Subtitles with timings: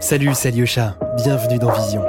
[0.00, 0.96] Salut, c'est Alyosha.
[1.22, 2.02] Bienvenue dans Vision.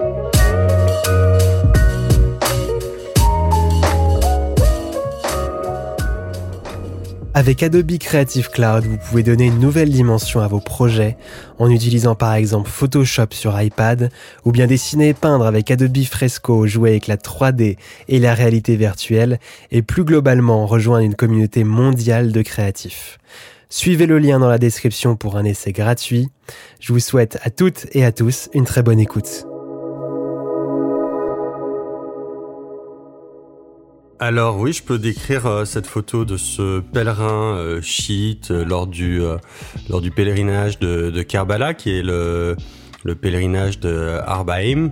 [7.34, 11.18] Avec Adobe Creative Cloud, vous pouvez donner une nouvelle dimension à vos projets
[11.60, 14.10] en utilisant par exemple Photoshop sur iPad
[14.46, 18.78] ou bien dessiner et peindre avec Adobe Fresco, jouer avec la 3D et la réalité
[18.78, 19.38] virtuelle
[19.70, 23.20] et plus globalement rejoindre une communauté mondiale de créatifs.
[23.72, 26.28] Suivez le lien dans la description pour un essai gratuit.
[26.82, 29.46] Je vous souhaite à toutes et à tous une très bonne écoute.
[34.20, 38.88] Alors oui, je peux décrire euh, cette photo de ce pèlerin euh, chiite euh, lors
[38.88, 39.22] du
[39.90, 42.58] lors du pèlerinage de, de Kerbala, qui est le
[43.04, 44.92] le pèlerinage de Arbaim.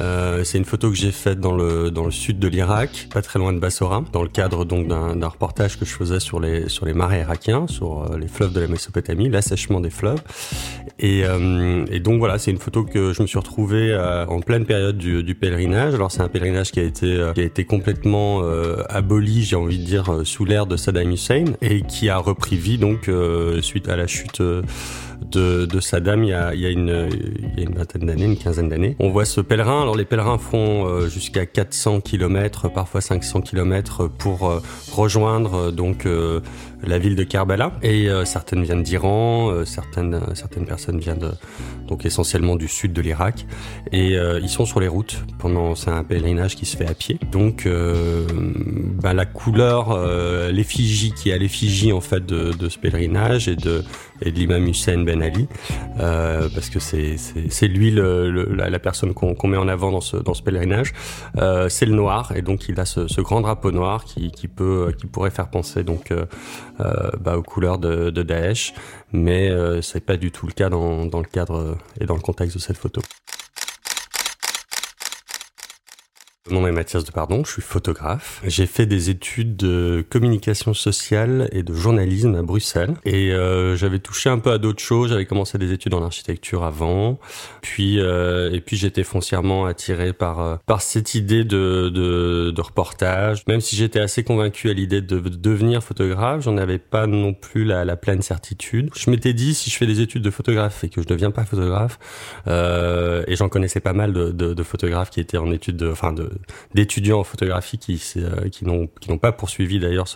[0.00, 3.22] Euh, c'est une photo que j'ai faite dans le dans le sud de l'Irak, pas
[3.22, 6.68] très loin de Bassora, dans le cadre donc d'un reportage que je faisais sur les
[6.68, 10.22] sur les marais irakiens, sur euh, les fleuves de la Mésopotamie, l'assèchement des fleuves.
[10.98, 14.40] Et, euh, et donc voilà, c'est une photo que je me suis retrouvé euh, en
[14.40, 15.94] pleine période du, du pèlerinage.
[15.94, 18.42] Alors c'est un pèlerinage qui a été qui a été complètement
[18.88, 22.78] aboli, j'ai envie de dire, sous l'ère de Saddam Hussein et qui a repris vie
[22.78, 23.10] donc
[23.60, 24.42] suite à la chute
[25.34, 27.08] de, de Saddam il y a, il y a, une,
[27.52, 28.96] il y a une vingtaine d'années, une quinzaine d'années.
[28.98, 29.82] On voit ce pèlerin.
[29.82, 34.60] Alors les pèlerins font euh, jusqu'à 400 km, parfois 500 km pour euh,
[34.92, 36.06] rejoindre euh, donc
[36.86, 37.72] la ville de Karbala.
[37.82, 41.30] Et certaines viennent d'Iran, certaines certaines personnes viennent de,
[41.88, 43.46] donc essentiellement du sud de l'Irak.
[43.92, 47.18] Et ils sont sur les routes pendant c'est un pèlerinage qui se fait à pied.
[47.32, 49.98] Donc ben, la couleur,
[50.52, 53.82] l'effigie qui est à l'effigie en fait de, de ce pèlerinage et de
[54.24, 55.46] et de l'imam Hussein Ben Ali,
[56.00, 60.16] euh, parce que c'est lui le, la, la, personne qu'on met en avant dans ce
[60.16, 60.92] dans ce pèlerinage.
[61.38, 64.94] Euh, c'est le noir et donc il a ce, grand drapeau noir qui, qui peut
[64.98, 66.26] qui pourrait faire penser donc euh,
[67.20, 68.74] bah, aux couleurs de, de Daesh,
[69.12, 69.50] mais
[69.82, 72.62] c'est pas du tout le cas dans dans le cadre et dans le contexte de
[72.62, 73.00] cette photo.
[76.50, 78.42] Mon nom est Mathias de Pardon, je suis photographe.
[78.46, 82.92] J'ai fait des études de communication sociale et de journalisme à Bruxelles.
[83.06, 85.08] Et euh, j'avais touché un peu à d'autres choses.
[85.08, 87.18] J'avais commencé des études en architecture avant.
[87.62, 92.60] Puis euh, et puis j'étais foncièrement attiré par euh, par cette idée de, de, de
[92.60, 93.42] reportage.
[93.48, 97.64] Même si j'étais assez convaincu à l'idée de, devenir photographe, j'en avais pas non plus
[97.64, 98.90] la, la pleine certitude.
[98.94, 101.46] Je m'étais dit si je fais des études de photographe et que je deviens pas
[101.46, 101.98] photographe,
[102.48, 105.90] euh, et j'en connaissais pas mal de, de, de photographes qui étaient en études de,
[105.90, 106.33] enfin de
[106.74, 110.06] d'étudiants en photographie qui euh, n'ont pas poursuivi d'ailleurs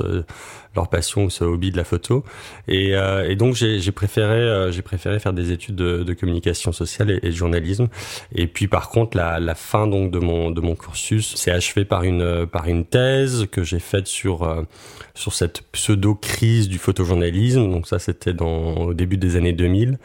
[0.75, 2.25] leur passion ou ce hobby de la photo.
[2.67, 7.21] Et, euh, donc j'ai préféré euh, j'ai préféré faire des études de, communication sociale et,
[7.21, 7.89] de journalisme.
[8.35, 13.47] Et puis par contre la, fin donc de mon cursus s'est achevée par une thèse
[13.51, 14.67] que j'ai faite sur
[15.15, 17.71] sur cette pseudo crise du photojournalisme.
[17.71, 19.99] Donc ça c'était au début des années 2000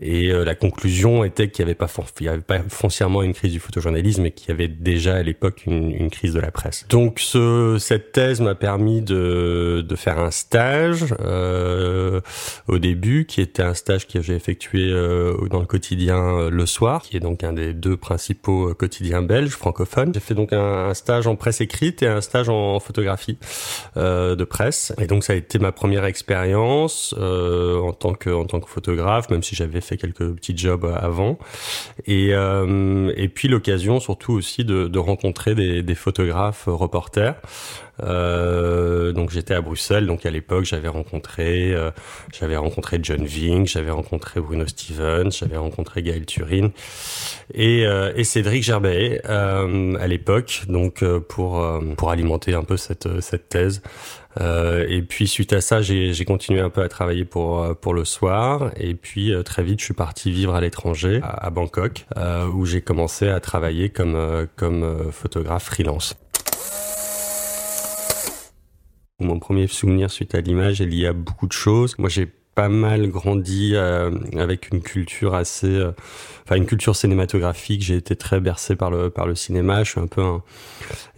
[0.00, 4.30] et euh, la conclusion était qu'il n'y avait, pas foncièrement une crise du photojournalisme, mais
[4.30, 6.86] qu'il y avait déjà à l'époque une, crise de la presse.
[6.88, 12.20] Donc ce, cette thèse m'a permis de, de faire un stage euh,
[12.68, 16.66] au début, qui était un stage que j'ai effectué euh, dans le quotidien euh, Le
[16.66, 20.12] Soir, qui est donc un des deux principaux euh, quotidiens belges francophones.
[20.14, 23.38] J'ai fait donc un, stage en presse écrite et un stage en, photographie
[23.96, 24.92] de presse.
[24.98, 29.30] Et donc ça a été ma première expérience en tant que en tant que photographe,
[29.30, 31.38] même si j'avais fait quelques petits jobs avant.
[32.06, 37.34] Et, euh, et puis l'occasion surtout aussi de, de rencontrer des, des, photographes reporters.
[38.02, 41.90] Euh, donc j'étais à Bruxelles, donc à l'époque j'avais rencontré, euh,
[42.58, 46.70] rencontré John Vink, j'avais rencontré Bruno Stevens, j'avais rencontré Gaël Turin
[47.52, 51.64] et, euh, et Cédric Gerbet euh, à l'époque, donc pour
[51.96, 53.80] pour alimenter un peu cette cette thèse.
[54.40, 57.94] Euh, et puis suite à ça, j'ai continué un peu à travailler pour euh, pour
[57.94, 58.72] le soir.
[58.76, 62.06] Et puis euh, très vite, je suis parti vivre à l'étranger, à, Bangkok,
[62.52, 66.16] où j'ai commencé à travailler comme comme photographe freelance.
[69.20, 71.96] Mon premier souvenir suite à l'image est lié à beaucoup de choses.
[71.98, 75.82] Moi, j'ai pas mal grandi avec une culture assez
[76.44, 77.82] enfin une culture cinématographique.
[77.82, 79.82] J'ai été très bercé par le par le cinéma.
[79.82, 80.42] Je suis un peu un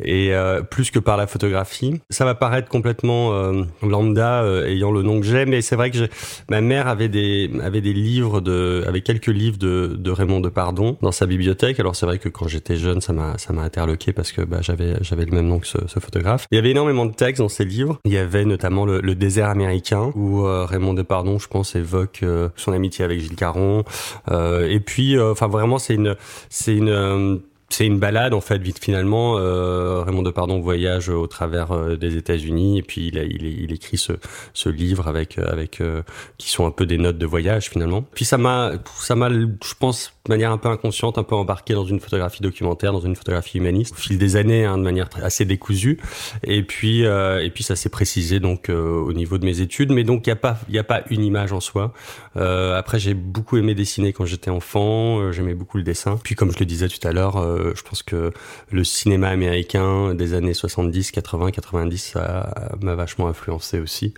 [0.02, 2.00] et euh, plus que par la photographie.
[2.10, 5.90] Ça va paraître complètement euh, lambda euh, ayant le nom que j'ai, mais c'est vrai
[5.90, 6.08] que
[6.48, 10.96] ma mère avait des avait des livres de avait quelques livres de, de Raymond Depardon
[11.02, 11.80] dans sa bibliothèque.
[11.80, 14.58] Alors c'est vrai que quand j'étais jeune, ça m'a ça m'a interloqué parce que bah,
[14.60, 16.46] j'avais j'avais le même nom que ce, ce, photographe.
[16.52, 17.98] Il y avait énormément de textes dans ces livres.
[18.04, 22.24] Il y avait notamment le, le désert américain où Raymond Depardon, je pense, évoque
[22.56, 23.84] son amitié avec Gilles Caron.
[24.30, 26.16] et puis euh, enfin vraiment c'est une
[26.48, 27.36] c'est une euh,
[27.68, 29.38] c'est une balade en fait vite finalement.
[29.38, 33.98] Euh, Raymond Depardon voyage au travers euh, des États-Unis et puis il, il, il, écrit
[33.98, 34.12] ce,
[34.54, 36.02] ce livre avec avec euh,
[36.38, 38.04] qui sont un peu des notes de voyage finalement.
[38.14, 41.74] Puis ça m'a ça m'a je pense de manière un peu inconsciente un peu embarqué
[41.74, 43.94] dans une photographie documentaire dans une photographie humaniste.
[43.94, 45.98] Au fil des années hein, de manière assez décousue.
[46.44, 49.90] Et puis euh, et puis ça s'est précisé donc au niveau de mes études.
[49.90, 51.92] Mais donc il y a pas il y a pas une image en soi.
[52.36, 56.18] Après j'ai beaucoup aimé dessiner quand j'étais enfant j'aimais beaucoup le dessin.
[56.22, 58.32] Puis comme je le disais tout à l'heure euh, je pense que
[58.70, 64.14] le cinéma américain des années 70, 80, 90, ça m'a vachement influencé aussi.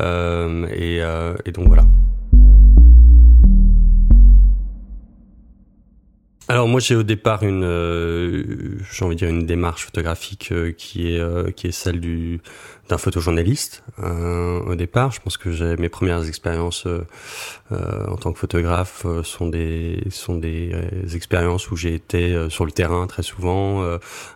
[0.00, 1.84] Euh, et, euh, et donc voilà.
[6.50, 7.60] Alors moi j'ai au départ une,
[8.90, 12.40] j'ai envie de dire une démarche photographique qui est qui est celle du
[12.88, 15.12] d'un photojournaliste au départ.
[15.12, 16.86] Je pense que mes premières expériences
[17.70, 20.72] en tant que photographe sont des sont des
[21.14, 23.84] expériences où j'ai été sur le terrain très souvent.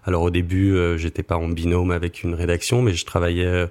[0.05, 3.69] alors au début j'étais pas en binôme avec une rédaction, mais je travaillais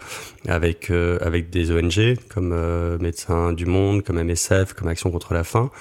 [0.48, 5.72] avec avec des ONG comme Médecins du Monde, comme MSF, comme Action contre la faim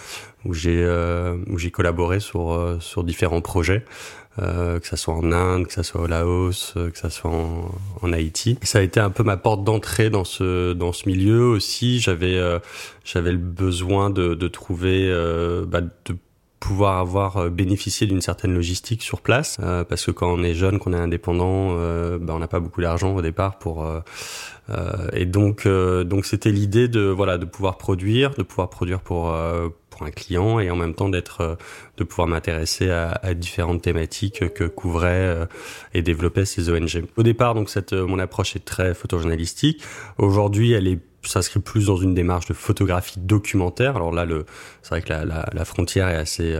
[0.45, 3.85] où j'ai euh, où j'ai collaboré sur euh, sur différents projets.
[4.41, 7.31] Euh, que ça soit en Inde, que ça soit au Laos, euh, que ça soit
[7.31, 8.59] en, Haïti.
[8.63, 12.01] ça a été un peu ma porte d'entrée dans ce dans ce milieu aussi.
[12.01, 12.59] J'avais euh,
[13.05, 15.11] j'avais le besoin de, de trouver
[15.69, 16.17] bah, de
[16.59, 19.59] pouvoir avoir bénéficié d'une certaine logistique sur place
[19.89, 21.75] parce que quand on est jeune qu'on est indépendant
[22.19, 23.87] bah, on n'a pas beaucoup d'argent au départ pour
[25.13, 29.35] et donc donc c'était l'idée de voilà de pouvoir produire de pouvoir produire pour
[30.05, 31.55] un client et en même temps d'être euh,
[31.97, 35.47] de pouvoir m'intéresser à, à, différentes thématiques que couvraient euh,
[35.95, 37.05] et développaient ces ONG.
[37.17, 39.83] Au départ, donc cette euh, mon approche est très photojournalistique.
[40.19, 43.95] Aujourd'hui, elle est s'inscrit plus dans une démarche de photographie documentaire.
[43.95, 44.47] Alors là, le,
[44.81, 46.59] c'est vrai que la, la, la, frontière est assez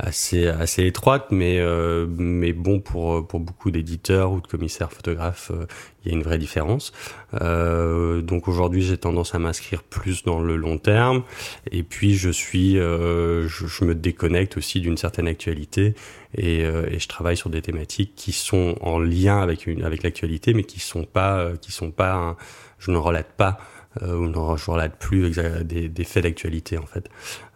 [0.00, 5.50] assez assez étroite, mais euh, mais bon pour pour beaucoup d'éditeurs ou de commissaires photographes,
[5.54, 5.66] euh,
[6.04, 6.92] il y a une vraie différence.
[7.40, 11.22] Euh, donc aujourd'hui, j'ai tendance à m'inscrire plus dans le long terme,
[11.70, 15.94] et puis je suis je, je, me déconnecte aussi d'une certaine actualité
[16.34, 20.54] et, et, je travaille sur des thématiques qui sont en lien avec une avec l'actualité,
[20.54, 22.36] mais qui sont pas qui sont pas
[22.78, 23.58] je ne relate pas
[24.02, 27.08] euh, où je relate plus des, des faits d'actualité en fait.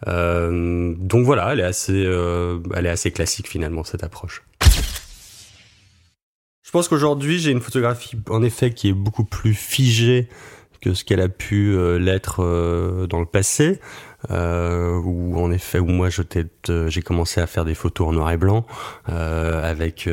[0.07, 4.43] Euh, donc voilà, elle est assez, euh, elle est assez classique finalement cette approche.
[6.61, 10.27] Je pense qu'aujourd'hui j'ai une photographie en effet qui est beaucoup plus figée
[10.81, 13.79] que ce qu'elle a pu l'être dans le passé.
[14.31, 18.37] Euh, où en effet où moi j'ai commencé à faire des photos en noir et
[18.37, 18.65] blanc
[19.09, 20.09] euh, avec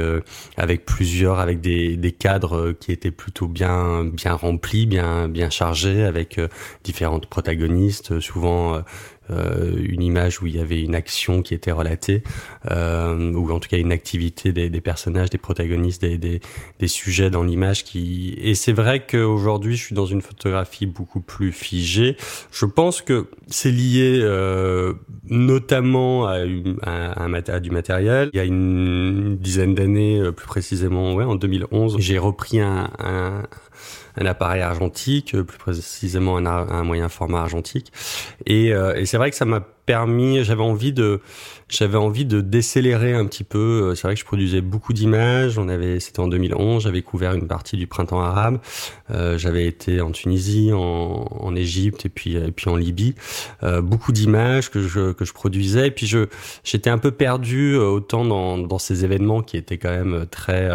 [0.56, 6.04] avec plusieurs avec des, des cadres qui étaient plutôt bien bien remplis bien bien chargés
[6.04, 6.40] avec
[6.84, 8.80] différentes protagonistes souvent euh,
[9.30, 12.22] une image où il y avait une action qui était relatée,
[12.70, 16.40] euh, ou en tout cas une activité des, des personnages, des protagonistes, des, des,
[16.78, 18.34] des sujets dans l'image qui.
[18.40, 22.16] Et c'est vrai qu'aujourd'hui, je suis dans une photographie beaucoup plus figée.
[22.50, 24.94] Je pense que c'est lié euh,
[25.24, 26.38] notamment à,
[26.82, 28.30] à, à, du matériel.
[28.32, 32.90] Il y a une dizaine d'années, euh, plus précisément, ouais, en 2011, j'ai repris un,
[32.98, 33.42] un
[34.16, 37.92] un appareil argentique, euh, plus précisément un, un moyen format argentique.
[38.46, 41.20] Et, euh, et c'est vrai que ça m'a permis, j'avais envie de,
[41.68, 43.58] j'avais envie de décélérer un petit peu.
[43.58, 45.58] Euh, c'est vrai que je produisais beaucoup d'images.
[45.58, 46.82] On avait, c'était en 2011.
[46.82, 48.58] J'avais couvert une partie du printemps arabe.
[49.10, 50.78] Euh, j'avais été en Tunisie, en,
[51.30, 53.14] en Égypte et puis et puis en Libye.
[53.62, 55.88] Euh, beaucoup d'images que je que je produisais.
[55.88, 56.26] Et puis je
[56.64, 60.70] j'étais un peu perdu euh, autant dans dans ces événements qui étaient quand même très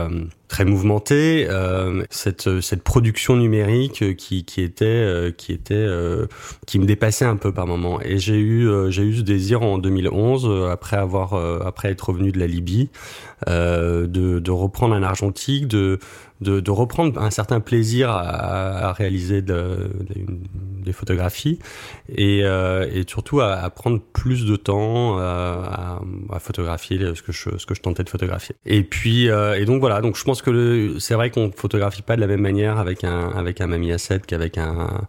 [0.48, 1.48] très mouvementés.
[1.50, 5.88] Euh, cette cette production numérique qui qui était qui était
[6.66, 8.00] qui me dépassait un peu par moment.
[8.02, 12.10] Et j'ai eu j'ai eu ce désir en 2011 après après avoir euh, après être
[12.10, 12.90] revenu de la Libye,
[13.50, 16.00] euh, de, reprendre un argentique, de,
[16.70, 19.90] reprendre un certain plaisir à, réaliser de,
[20.86, 21.60] des photographies
[22.08, 26.00] et, euh, surtout à, prendre plus de temps à,
[26.40, 28.56] photographier ce que je ce que je tentais de photographier.
[28.66, 32.22] Et puis et donc voilà donc je pense que c'est vrai qu'on photographie pas de
[32.22, 35.02] la même manière avec un avec un Mami A7 qu'avec un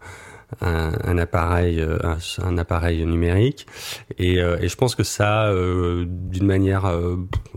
[0.61, 1.99] un, un appareil, euh,
[2.43, 3.67] un, appareil numérique.
[4.19, 6.91] Et, euh, et, je pense que ça, euh, d'une manière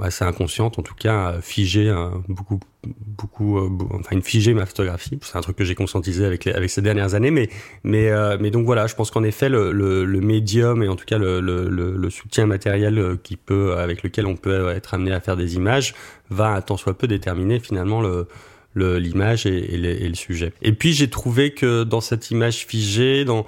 [0.02, 1.94] assez inconsciente, en tout cas, figé
[2.28, 3.60] beaucoup beaucoup
[3.94, 6.82] enfin une figé ma photographie c'est un truc que j'ai conscientisé avec les, avec ces
[6.82, 7.48] dernières années mais
[7.84, 11.06] mais mais donc voilà je pense qu'en effet le, le, le, médium et en tout
[11.06, 15.20] cas le, le, le soutien matériel qui peut avec lequel on peut être amené à
[15.20, 15.94] faire des images
[16.32, 18.28] va tant soit peu déterminer finalement le
[18.76, 20.54] l'image et, le sujet.
[20.62, 23.46] Et puis j'ai trouvé que dans cette image figée, dans,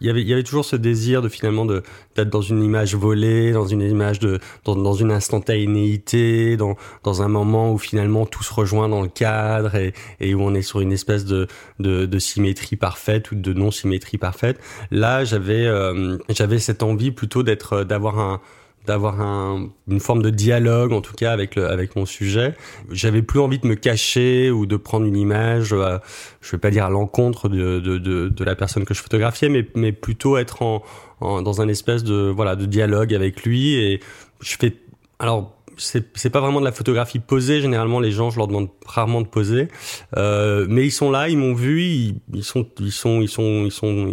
[0.00, 3.52] il y avait, y avait toujours ce désir de finalement d'être dans une image volée,
[3.52, 8.42] dans une image de, dans, dans une instantanéité, dans dans un moment où finalement tout
[8.42, 11.46] se rejoint dans le cadre et, et où on est sur une espèce de
[11.78, 14.58] de, de symétrie parfaite ou de non symétrie parfaite.
[14.90, 18.40] Là, j'avais euh, j'avais cette envie plutôt d'être d'avoir un
[18.88, 22.54] d'avoir un, une forme de dialogue en tout cas avec avec mon sujet.
[22.90, 25.98] J'avais plus envie de me cacher ou de prendre une image, euh,
[26.40, 29.68] je vais pas dire à l'encontre de, de, de, la personne que je photographiais, mais,
[29.74, 30.82] mais plutôt être en,
[31.20, 34.00] dans un espèce de voilà de dialogue avec lui et
[34.40, 34.74] je fais
[35.18, 37.60] alors c'est pas vraiment de la photographie posée.
[37.60, 39.68] Généralement, les gens, je leur demande rarement de poser,
[40.16, 43.66] euh, mais ils sont là, ils m'ont vu, ils, ils, sont, ils sont, ils sont,
[43.66, 43.70] ils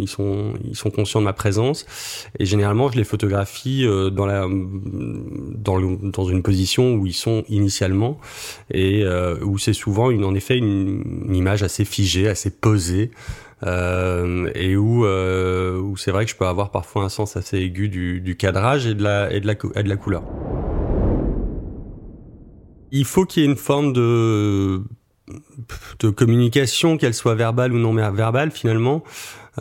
[0.08, 1.86] sont, ils sont, conscients de ma présence.
[2.38, 7.12] Et généralement, je les photographie euh, dans la, dans, le, dans une position où ils
[7.12, 8.18] sont initialement
[8.70, 13.10] et euh, où c'est souvent, une, en effet, une, une, image assez figée, assez posée.
[13.62, 17.56] Euh, et où, euh, où c'est vrai que je peux avoir parfois un sens assez
[17.56, 20.24] aigu du, du cadrage et de la, et de la, et de la couleur.
[22.92, 24.82] Il faut qu'il y ait une forme de
[26.14, 29.02] communication, qu'elle soit verbale ou non verbale finalement.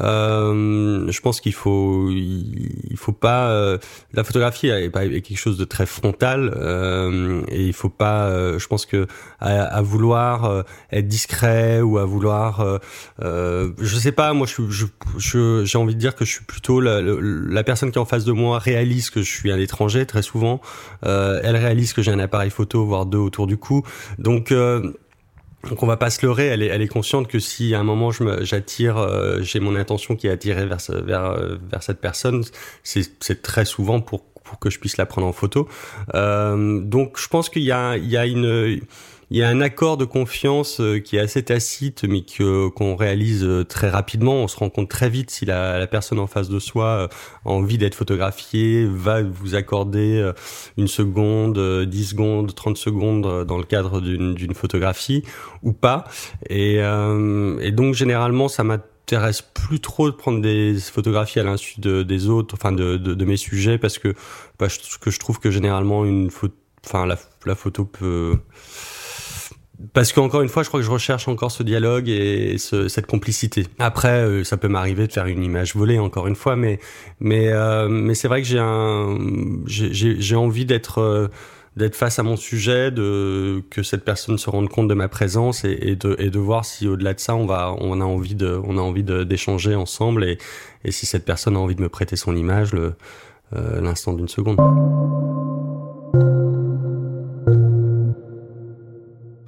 [0.01, 3.49] Euh, je pense qu'il faut, il faut pas.
[3.49, 3.77] Euh,
[4.13, 8.27] la photographie est, pas, quelque chose de très frontal euh, et il faut pas.
[8.27, 9.07] Euh, je pense que
[9.39, 12.79] à, vouloir euh, être discret ou à vouloir,
[13.19, 14.33] je sais pas.
[14.33, 14.87] Moi, je,
[15.17, 18.05] je, j'ai envie de dire que je suis plutôt la, la, personne qui est en
[18.05, 20.61] face de moi réalise que je suis à l'étranger très souvent.
[21.03, 23.83] elle réalise que j'ai un appareil photo, voire deux autour du cou.
[24.17, 24.51] Donc
[25.69, 27.83] donc on va pas se leurrer, elle est, elle est consciente que si à un
[27.83, 32.43] moment j'attire, euh, j'ai mon intention qui est attirée vers, vers, euh, vers cette personne,
[32.83, 35.67] c'est très souvent pour, pour que je puisse la prendre en photo.
[36.13, 38.81] Euh, donc je pense qu'il y a, il y a une
[39.31, 42.95] il y a un accord de confiance euh, qui est assez tacite, mais que qu'on
[42.95, 44.35] réalise euh, très rapidement.
[44.35, 47.07] On se rend compte très vite si la, la personne en face de soi euh,
[47.45, 50.31] a envie d'être photographiée, va vous accorder
[50.77, 55.23] une seconde, 10 secondes, 30 secondes dans le cadre d'une photographie
[55.63, 56.05] ou pas.
[56.49, 62.03] Et, et donc généralement, ça m'intéresse plus trop de prendre des photographies à l'insu de,
[62.03, 64.13] des autres, enfin de, de, de, mes sujets, parce que
[64.57, 66.55] parce que je trouve que généralement une photo,
[66.85, 68.37] enfin la, la photo peut
[69.93, 73.07] parce qu'encore une fois, je crois que je recherche encore ce dialogue et ce, cette
[73.07, 73.65] complicité.
[73.79, 76.79] Après, euh, ça peut m'arriver de faire une image volée, encore une fois, mais
[77.21, 78.47] euh, c'est vrai que
[79.67, 81.27] j'ai envie d'être euh,
[81.75, 85.97] d'être face à mon sujet, que cette personne se rende compte de ma présence et,
[85.97, 91.57] de voir si au-delà de ça, on a envie d'échanger ensemble et si cette personne
[91.57, 92.71] a envie de me prêter son image
[93.51, 94.55] l'instant d'une seconde.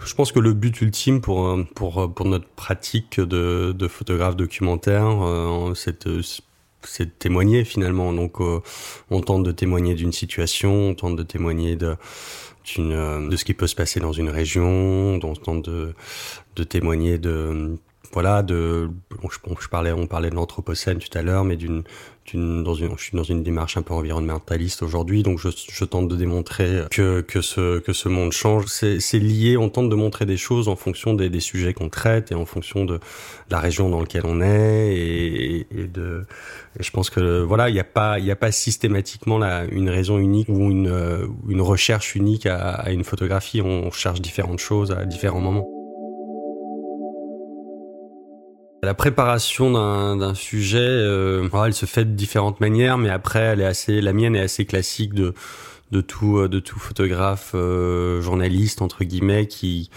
[0.08, 5.22] Je pense que le but ultime pour euh, euh, pour notre pratique de, photographe documentaire,
[5.22, 6.22] euh, c'est de,
[7.20, 8.14] témoigner finalement.
[8.14, 11.98] Donc, on tente de témoigner d'une situation, on tente de témoigner de
[12.78, 15.94] de ce qui peut se passer dans une région, on tente de
[16.56, 17.78] de témoigner de
[18.14, 18.90] voilà, de,
[19.30, 21.84] je, parlais, on parlait de l'anthropocène tout à l'heure, mais d'une,
[22.32, 27.22] je suis dans une démarche un peu environnementaliste aujourd'hui, donc je, tente de démontrer que
[27.22, 28.66] que ce que ce monde change.
[28.68, 32.32] C'est, lié, on tente de montrer des choses en fonction des, des sujets qu'on traite
[32.32, 33.00] et en fonction de
[33.50, 36.26] la région dans laquelle on est et, de.
[36.80, 39.42] Je pense que voilà, il n'y a pas a pas systématiquement
[39.72, 43.62] une raison unique ou une une recherche unique à une photographie.
[43.62, 45.77] On cherche différentes choses à différents moments.
[48.84, 53.66] La préparation d'un sujet, euh, elle se fait de différentes manières, mais après, elle est
[53.66, 55.34] assez, la mienne est assez classique de
[55.92, 59.90] de tout euh, de tout photographe euh, journaliste entre guillemets qui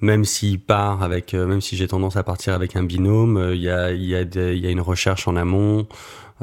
[0.00, 3.68] même s'il part avec même si j'ai tendance à partir avec un binôme il y
[3.68, 5.86] a y a y a une recherche en amont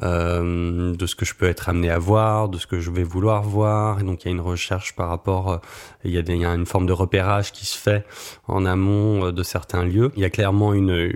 [0.03, 3.03] euh, de ce que je peux être amené à voir, de ce que je vais
[3.03, 4.01] vouloir voir.
[4.01, 5.61] Et donc il y a une recherche par rapport,
[6.03, 8.05] il, y il y a une forme de repérage qui se fait
[8.49, 10.11] en amont de certains lieux.
[10.17, 11.13] Il y a clairement une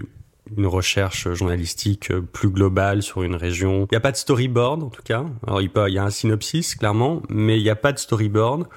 [0.58, 3.88] une recherche journalistique plus globale sur une région.
[3.92, 5.26] Il n'y a pas de storyboard en tout cas.
[5.46, 8.00] Alors il, peut, il y a un synopsis clairement, mais il n'y a pas de
[8.00, 8.68] storyboard,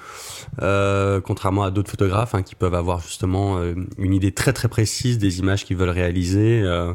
[0.61, 4.67] euh, contrairement à d'autres photographes hein, qui peuvent avoir justement euh, une idée très très
[4.67, 6.61] précise des images qu'ils veulent réaliser.
[6.61, 6.93] Euh,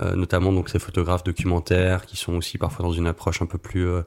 [0.00, 3.56] euh, notamment donc ces photographes documentaires qui sont aussi parfois dans une approche un peu
[3.56, 4.02] plus euh,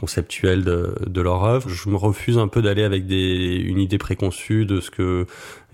[0.00, 1.68] conceptuelle de, de, leur œuvre.
[1.68, 5.26] Je me refuse un peu d'aller avec des, une idée préconçue de ce que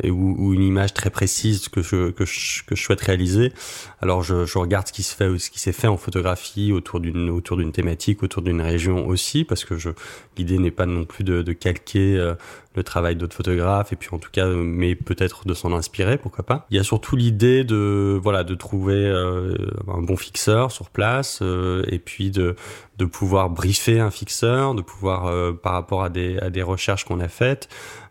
[0.02, 3.52] et, ou, ou, une image très précise que je, que je, que je souhaite réaliser.
[4.00, 7.00] Alors je, je regarde ce qui se fait, ce qui s'est fait en photographie autour
[7.00, 9.90] d'une autour d'une thématique, autour d'une région aussi, parce que je
[10.36, 12.34] l'idée n'est pas non plus de, de calquer euh,
[12.74, 16.46] le travail d'autres photographes et puis en tout cas mais peut-être de s'en inspirer pourquoi
[16.46, 21.42] pas il y a surtout l'idée de voilà de trouver un bon fixeur sur place
[21.42, 22.56] et puis de
[22.98, 27.04] de pouvoir briefer un fixeur, de pouvoir euh, par rapport à des, à des recherches
[27.04, 27.68] qu'on a faites,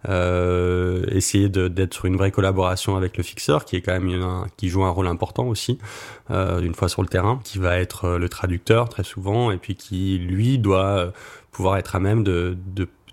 [0.09, 4.69] euh, essayer d'être sur une vraie collaboration avec le fixeur, qui est quand même qui
[4.69, 5.77] joue un rôle important aussi
[6.29, 9.57] euh, une fois sur le terrain, qui va être euh, le traducteur très souvent, et
[9.57, 11.11] puis qui lui doit
[11.51, 12.55] pouvoir être à même de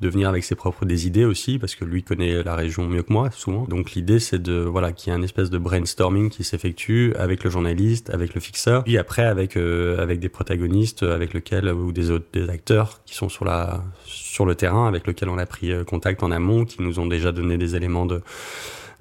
[0.01, 3.03] de venir avec ses propres des idées aussi parce que lui connaît la région mieux
[3.03, 3.65] que moi souvent.
[3.65, 7.45] Donc l'idée c'est de voilà qu'il y ait un espèce de brainstorming qui s'effectue avec
[7.45, 11.93] le journaliste, avec le fixeur, puis après avec euh, avec des protagonistes avec lesquels ou
[11.93, 15.47] des autres des acteurs qui sont sur la sur le terrain avec lesquels on a
[15.47, 18.23] pris euh, contact en amont, qui nous ont déjà donné des éléments de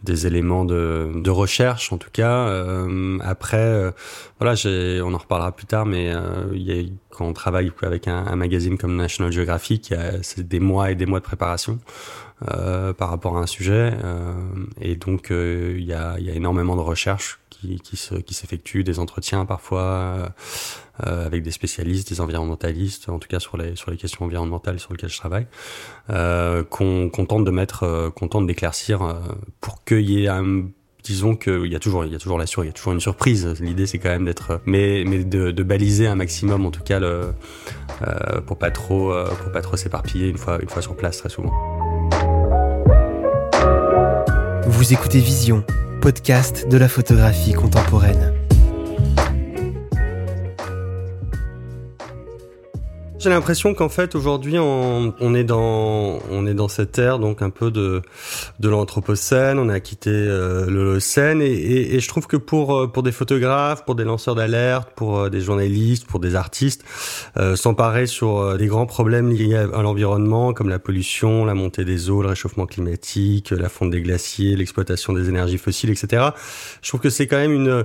[0.03, 2.47] des éléments de, recherche en tout cas.
[2.47, 3.91] Euh, après, euh,
[4.39, 4.55] voilà,
[5.03, 8.77] on en reparlera plus tard, mais euh, y a, quand on travaille avec un, magazine
[8.77, 11.79] comme National Geographic, c'est des mois et des mois de préparation.
[12.39, 13.93] Par rapport à un sujet.
[14.79, 18.83] Et donc, il y, a, y, a, énormément de recherches qui, qui, se, qui s'effectuent,
[18.83, 20.33] des entretiens parfois
[20.99, 24.93] avec des spécialistes, des environnementalistes, en tout cas sur les, sur les questions environnementales sur
[24.93, 25.47] lesquelles je travaille,
[26.07, 29.15] qu'on, qu'on tente de mettre, qu'on tente d'éclaircir
[29.61, 30.63] pour qu'il y ait un
[31.07, 32.91] disons qu'il y a toujours, il y a toujours la sur, il y a toujours
[32.91, 33.55] une surprise.
[33.61, 37.31] L'idée, c'est quand même d'être, mais, mais de, baliser un maximum, en tout cas, euh,
[38.45, 41.53] pour pas trop, pour pas trop s'éparpiller une fois, une fois sur place, très souvent.
[44.65, 45.63] Vous écoutez Vision,
[46.01, 48.36] podcast de la photographie contemporaine.
[53.19, 57.41] J'ai l'impression qu'en fait aujourd'hui on, on, est dans on est dans cette ère donc
[57.41, 58.03] un peu de
[58.59, 59.57] de l'anthropocène.
[59.57, 63.11] On a quitté euh, l'holocène et, et, et, je trouve que pour euh, pour des
[63.11, 66.83] photographes, pour des lanceurs d'alerte, pour euh, des journalistes, pour des artistes,
[67.37, 71.85] euh, s'emparer sur euh, des grands problèmes liés à, l'environnement comme la pollution, la montée
[71.85, 76.23] des eaux, le réchauffement climatique, la fonte des glaciers, l'exploitation des énergies fossiles, etc.
[76.83, 77.83] Je trouve que c'est quand même une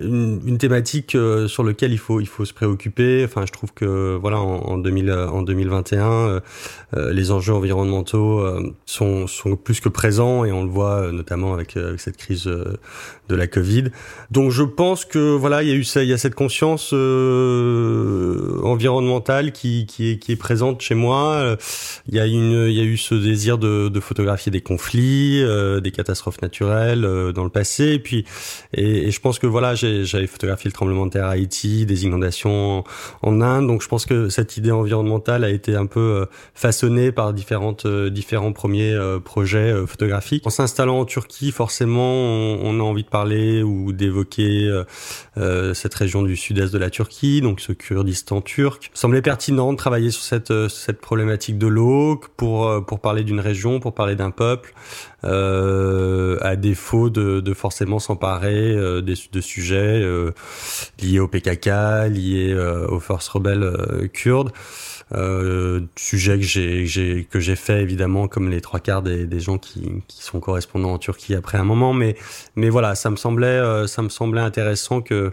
[0.00, 3.24] une, une thématique euh, sur laquelle il faut il faut se préoccuper.
[3.24, 6.40] Enfin, je trouve que voilà en, en, 2000, en 2021, euh,
[6.96, 8.42] euh, les enjeux environnementaux
[8.86, 13.34] sont sont plus que présents et on le voit notamment avec, avec cette crise de
[13.34, 13.84] la Covid.
[14.30, 16.92] Donc je pense que voilà, il y a eu ça, il y a cette conscience
[18.62, 21.56] environnementale qui qui est qui est présente chez moi.
[22.08, 25.44] Il y a une il y a eu ce désir de, de photographier des conflits,
[25.82, 27.02] des catastrophes naturelles
[27.34, 28.24] dans le passé et puis
[28.74, 32.04] et, et je pense que voilà j'avais photographié le tremblement de terre à Haïti, des
[32.04, 32.84] inondations
[33.22, 33.66] en Inde.
[33.66, 37.86] Donc je pense que cette idée environnementale a été un peu euh, façonnée par différentes,
[37.86, 40.46] euh, différents premiers euh, projets photographiques.
[40.46, 44.70] En s'installant en Turquie, forcément, on, a envie de parler ou d'évoquer
[45.74, 48.90] cette région du sud-est de la Turquie, donc ce Kurdistan turc.
[48.94, 53.40] Il semblait pertinent de travailler sur cette, cette problématique de l'eau pour, pour parler d'une
[53.40, 54.72] région, pour parler d'un peuple,
[55.22, 60.32] à défaut de, forcément s'emparer de sujets euh,
[61.02, 61.66] liés au PKK,
[62.10, 64.52] liés euh, aux forces rebelles euh, kurdes.
[65.96, 70.38] Sujet que j'ai que j'ai fait évidemment comme les trois quarts des, gens qui, sont
[70.38, 72.14] correspondants en Turquie après un moment mais
[72.54, 75.32] mais voilà ça me semblait ça me semblait intéressant que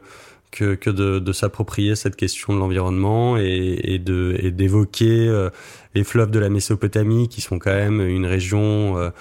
[0.50, 5.48] que, de, s'approprier cette question de l'environnement et, de et d'évoquer
[5.94, 9.12] les fleuves de la Mésopotamie qui sont quand même une région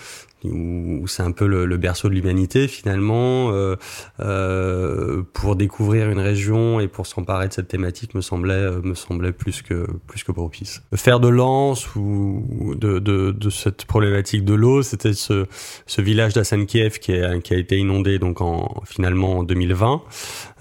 [0.52, 3.76] où, c'est un peu le, le, berceau de l'humanité finalement, euh,
[4.20, 8.94] euh, pour découvrir une région et pour s'emparer de cette thématique me semblait euh, me
[8.94, 10.82] semblait plus que plus que propice.
[10.94, 15.46] Faire de lance ou de, de, de cette problématique de l'eau, c'était ce,
[15.86, 20.02] ce village d'Assankiev qui, est, qui a été inondé donc en finalement en 2020.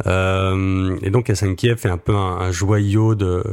[0.07, 3.43] Euh, et donc Assankiev est un peu un, un joyau de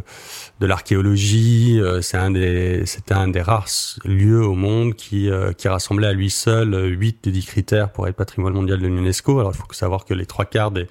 [0.62, 1.80] de l'archéologie.
[1.80, 3.66] Euh, c'est un des c'était un des rares
[4.04, 8.16] lieux au monde qui qui rassemblait à lui seul 8 des 10 critères pour être
[8.16, 9.40] patrimoine mondial de l'UNESCO.
[9.40, 10.86] Alors il faut savoir que les trois quarts des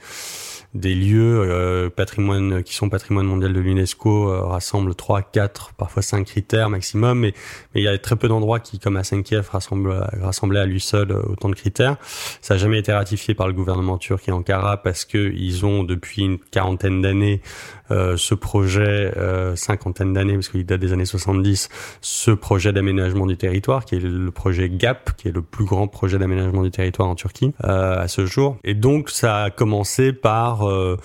[0.73, 6.01] des lieux euh, patrimoine qui sont patrimoine mondial de l'UNESCO euh, rassemblent 3, 4, parfois
[6.01, 7.33] 5 critères maximum, mais,
[7.73, 10.65] mais il y a très peu d'endroits qui, comme à 5 Kiev, rassemblent, rassemblaient à
[10.65, 11.97] lui seul euh, autant de critères.
[12.41, 15.83] Ça n'a jamais été ratifié par le gouvernement turc et Ankara parce que ils ont
[15.83, 17.80] depuis une quarantaine d'années euh,
[18.17, 21.69] ce projet, euh, cinquantaine d'années, parce qu'il date des années 70,
[22.01, 25.87] ce projet d'aménagement du territoire, qui est le projet GAP, qui est le plus grand
[25.87, 28.57] projet d'aménagement du territoire en Turquie euh, à ce jour.
[28.63, 30.67] Et donc, ça a commencé par...
[30.67, 30.97] Euh,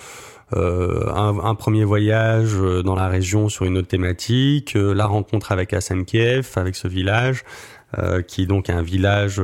[0.55, 2.53] euh, un, un, premier voyage
[2.85, 7.43] dans la région sur une autre thématique, la rencontre avec Kiev, avec ce village,
[8.27, 9.41] qui est donc un village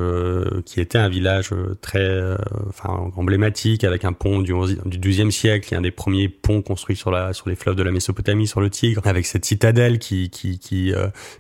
[0.66, 1.52] qui était un village
[1.82, 2.36] très
[2.68, 4.54] enfin emblématique avec un pont du,
[4.86, 7.76] du 12e siècle, qui est un des premiers ponts construits sur la sur les fleuves
[7.76, 10.94] de la Mésopotamie, sur le Tigre, avec cette citadelle qui qui qui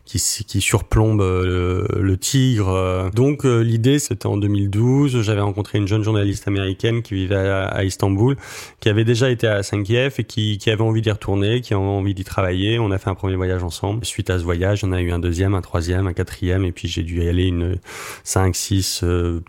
[0.06, 3.12] qui, qui, surplombe le, le Tigre.
[3.13, 8.36] Donc l'idée c'était en 2012, j'avais rencontré une jeune journaliste américaine qui vivait à, Istanbul,
[8.80, 11.84] qui avait déjà été à Saint-Kiev et qui, qui avait envie d'y retourner, qui avait
[11.84, 12.80] envie d'y travailler.
[12.80, 14.06] On a fait un premier voyage ensemble.
[14.06, 16.88] Suite à ce voyage, on a eu un deuxième, un troisième, un quatrième, et puis
[16.88, 17.78] j'ai dû y aller une
[18.24, 19.42] 5, 6, euh,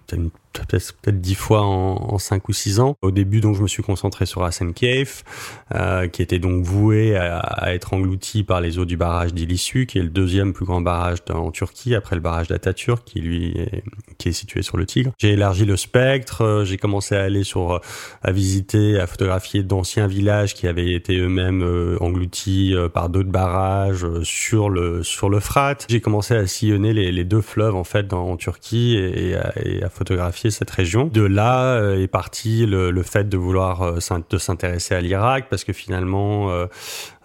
[0.60, 2.96] peut-être dix fois en, 5 ou 6 ans.
[3.02, 5.22] Au début, donc, je me suis concentré sur Hassan Cave,
[5.74, 9.86] euh, qui était donc voué à, à, être englouti par les eaux du barrage d'Ilissu,
[9.86, 13.58] qui est le deuxième plus grand barrage en Turquie, après le barrage d'Atatürk, qui lui
[13.58, 13.84] est,
[14.18, 15.12] qui est situé sur le Tigre.
[15.18, 17.80] J'ai élargi le spectre, euh, j'ai commencé à aller sur,
[18.22, 23.30] à visiter, à photographier d'anciens villages qui avaient été eux-mêmes euh, engloutis euh, par d'autres
[23.30, 25.76] barrages sur le sur le Frat.
[25.88, 29.82] J'ai commencé à sillonner les, les, deux fleuves en fait en Turquie et, à, et
[29.82, 31.06] à photographier cette région.
[31.06, 35.64] De là euh, est parti le, le, fait de vouloir euh, s'intéresser à l'Irak parce
[35.64, 36.50] que finalement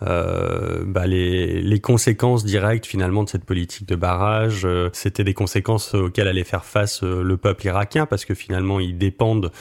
[0.01, 5.33] euh, euh, bah les, les, conséquences directes finalement de cette politique de barrage, c'était des
[5.33, 9.51] conséquences auxquelles allait faire face le peuple irakien parce que finalement ils dépendent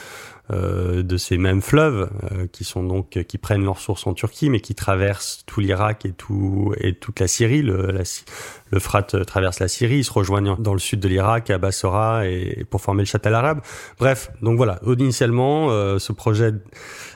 [0.51, 4.49] euh, de ces mêmes fleuves euh, qui sont donc qui prennent leur source en Turquie
[4.49, 7.61] mais qui traversent tout l'Irak et tout et toute la Syrie.
[7.61, 7.93] Le,
[8.71, 12.25] le Frat traverse la Syrie ils se rejoignent dans le sud de l'Irak à Bassora
[12.25, 13.61] et, pour former le Châtel arabe.
[13.99, 14.79] Bref donc voilà.
[14.87, 16.51] Initialement euh, ce projet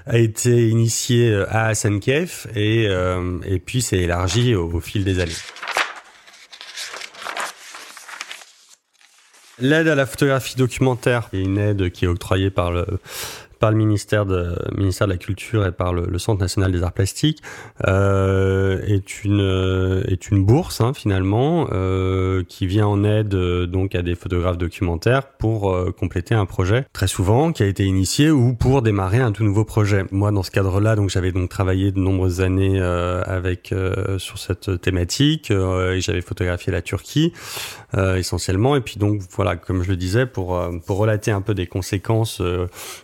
[0.05, 1.99] a été initié à Hassan
[2.55, 2.87] et
[3.45, 5.31] et puis s'est élargi au, au fil des années.
[9.59, 12.85] L'aide à la photographie documentaire est une aide qui est octroyée par le
[13.63, 16.91] par le ministère de, ministère de la Culture et par le, Centre national des arts
[16.91, 17.41] plastiques
[17.87, 23.95] euh, est une est une bourse hein, finalement euh, qui vient en aide euh, donc
[23.95, 28.31] à des photographes documentaires pour euh, compléter un projet très souvent qui a été initié
[28.31, 30.03] ou pour démarrer un tout nouveau projet.
[30.11, 34.39] Moi dans ce cadre-là donc j'avais donc travaillé de nombreuses années euh, avec euh, sur
[34.39, 37.31] cette thématique et j'avais photographié la Turquie
[37.95, 41.67] essentiellement et puis donc voilà comme je le disais pour pour relater un peu des
[41.67, 42.41] conséquences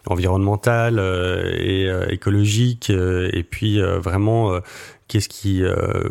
[0.08, 0.49] environnementales
[0.98, 4.60] euh, et euh, écologique euh, et puis vraiment
[5.08, 5.64] qu'est-ce qui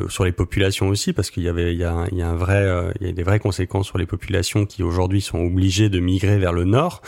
[0.08, 2.34] sur les populations aussi parce qu'il y avait il y a, il y a un
[2.34, 2.66] vrai
[3.00, 6.38] il y a des vraies conséquences sur les populations qui aujourd'hui sont obligées de migrer
[6.38, 7.02] vers le nord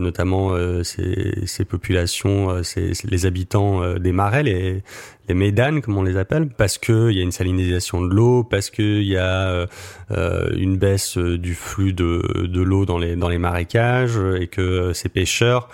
[0.00, 4.82] notamment ces, ces populations c'est les habitants des marais les
[5.28, 8.44] les médanes comme on les appelle parce que il y a une salinisation de l'eau
[8.44, 9.66] parce que il y a
[10.10, 14.92] euh, une baisse du flux de, de l'eau dans les dans les marécages et que
[14.92, 15.68] ces pêcheurs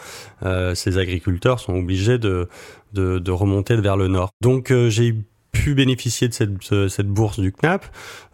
[0.44, 2.48] euh, ces agriculteurs sont obligés de,
[2.92, 4.30] de, de remonter vers le nord.
[4.40, 5.14] Donc euh, j'ai
[5.52, 7.84] pu bénéficier de cette, cette bourse du CNAP,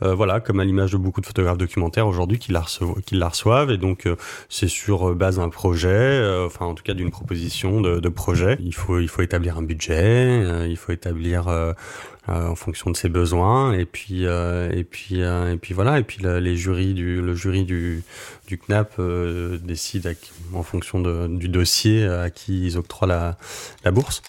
[0.03, 3.15] euh, voilà, comme à l'image de beaucoup de photographes documentaires aujourd'hui qui la, reçoivent, qui
[3.15, 4.17] la reçoivent, et donc euh,
[4.49, 8.09] c'est sur euh, base d'un projet, euh, enfin en tout cas d'une proposition de, de,
[8.09, 8.59] projet.
[8.61, 11.49] Il faut il faut établir un budget, euh, il faut établir
[12.27, 16.57] en fonction de ses besoins, et puis et puis et puis voilà, et puis les
[16.57, 18.03] jurys du le jury du
[18.49, 19.01] du CNAP
[19.63, 20.17] décide
[20.55, 23.37] en fonction de, du dossier à qui ils octroient la,
[23.85, 24.23] la bourse.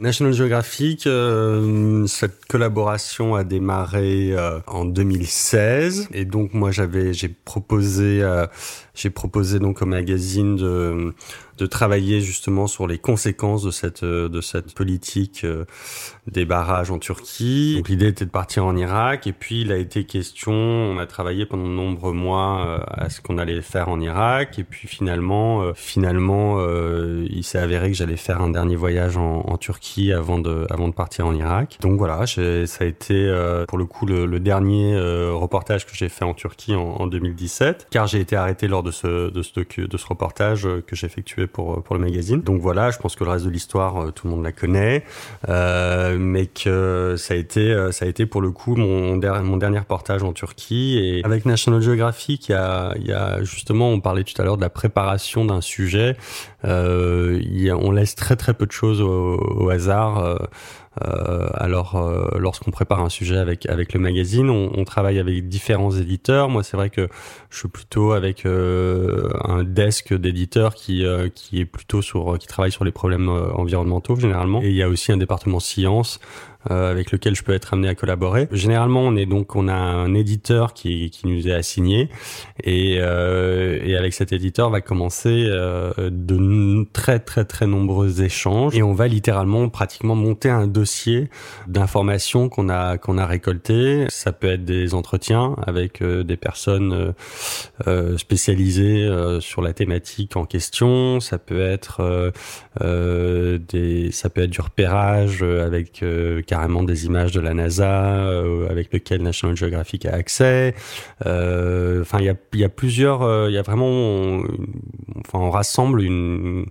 [0.00, 7.28] National Geographic, euh, cette collaboration a démarré euh, en 2016 et donc moi j'avais j'ai
[7.28, 8.46] proposé euh,
[8.94, 11.14] j'ai proposé donc au magazine de
[11.60, 15.64] de travailler justement sur les conséquences de cette de cette politique euh,
[16.26, 17.74] des barrages en Turquie.
[17.76, 21.06] Donc l'idée était de partir en Irak et puis il a été question, on a
[21.06, 24.88] travaillé pendant de nombreux mois euh, à ce qu'on allait faire en Irak et puis
[24.88, 30.38] finalement euh, finalement il s'est avéré que j'allais faire un dernier voyage en, Turquie avant
[30.38, 31.76] de avant de partir en Irak.
[31.82, 33.30] Donc voilà, ça a été
[33.68, 34.98] pour le coup le, le dernier
[35.32, 38.90] reportage que j'ai fait en Turquie en, en 2017 car j'ai été arrêté lors de
[38.90, 42.40] ce de ce de ce reportage que j'effectuais pour, pour le magazine.
[42.42, 45.04] Donc voilà, je pense que le reste de l'histoire, euh, tout le monde la connaît,
[45.48, 49.42] euh, mais que ça a été, euh, ça a été pour le coup mon, der
[49.42, 50.98] mon dernier reportage en Turquie.
[50.98, 54.70] Et avec National Geographic, il y a, justement, on parlait tout à l'heure de la
[54.70, 56.16] préparation d'un sujet.
[56.64, 57.40] Euh,
[57.80, 60.38] on laisse très très peu de choses au hasard.
[61.02, 65.92] Euh, alors, euh, lorsqu'on prépare un sujet avec avec le magazine, on, travaille avec différents
[65.92, 66.48] éditeurs.
[66.48, 67.08] Moi, c'est vrai que
[67.48, 72.72] je suis plutôt avec euh, un desk d'éditeurs qui qui est plutôt sur qui travaille
[72.72, 74.62] sur les problèmes environnementaux généralement.
[74.62, 76.18] Et il y a aussi un département sciences
[76.70, 78.46] euh, avec lequel je peux être amené à collaborer.
[78.52, 82.10] Généralement, on est donc on a un éditeur qui, qui nous est assigné
[82.62, 88.76] et, euh, et avec cet éditeur va commencer euh, de très très très nombreux échanges
[88.76, 91.30] et on va littéralement pratiquement monter un dossier
[91.66, 94.04] d'informations qu'on a qu'on a récoltées.
[94.10, 97.14] Ça peut être des entretiens avec des personnes
[98.18, 99.08] spécialisées
[99.40, 101.20] sur la thématique en question.
[101.20, 102.32] Ça peut être
[102.78, 106.04] des ça peut être du repérage avec
[106.50, 108.28] carrément des images de la NASA
[108.68, 110.74] avec lequel National Geographic a accès.
[111.20, 114.42] Enfin, il y a plusieurs il y a vraiment
[115.20, 116.66] enfin on rassemble une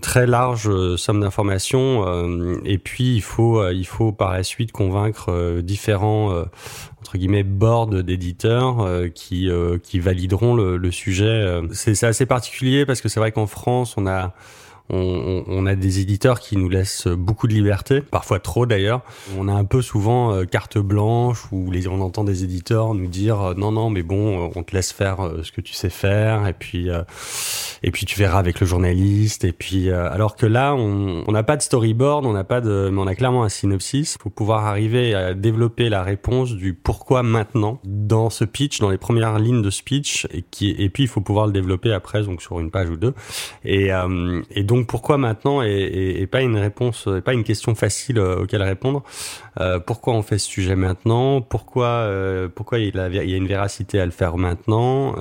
[0.00, 4.42] très large euh, somme d'informations euh, et puis il faut euh, il faut par la
[4.42, 6.44] suite convaincre différents
[7.00, 9.48] entre guillemets boards d'éditeurs qui
[9.82, 14.34] qui valideront le sujet c'est assez particulier parce que c'est vrai qu'en France on a
[14.88, 19.02] on, on, a des éditeurs qui nous laissent beaucoup de liberté, parfois trop d'ailleurs.
[19.36, 23.08] On a un peu souvent euh, carte blanche où les, on entend des éditeurs nous
[23.08, 25.90] dire euh, non non mais bon euh, on te laisse faire ce que tu sais
[25.90, 26.88] faire et puis
[27.82, 31.56] et puis tu verras avec le journaliste et puis alors que là on n'a pas
[31.56, 34.16] de storyboard, on n'a pas de mais on a clairement un synopsis.
[34.20, 38.98] Faut pouvoir arriver à développer la réponse du pourquoi maintenant dans ce pitch, dans les
[38.98, 42.42] premières lignes de speech et qui et puis il faut pouvoir le développer après donc
[42.42, 43.14] sur une page ou deux
[43.64, 43.90] et
[44.50, 48.62] et donc donc pourquoi maintenant et, pas une réponse, pas une question facile euh, auquel
[48.62, 49.02] répondre?
[49.58, 51.40] Euh, pourquoi on fait ce sujet maintenant?
[51.40, 52.98] Pourquoi euh, pourquoi il, y
[53.34, 55.14] a une véracité à le faire maintenant?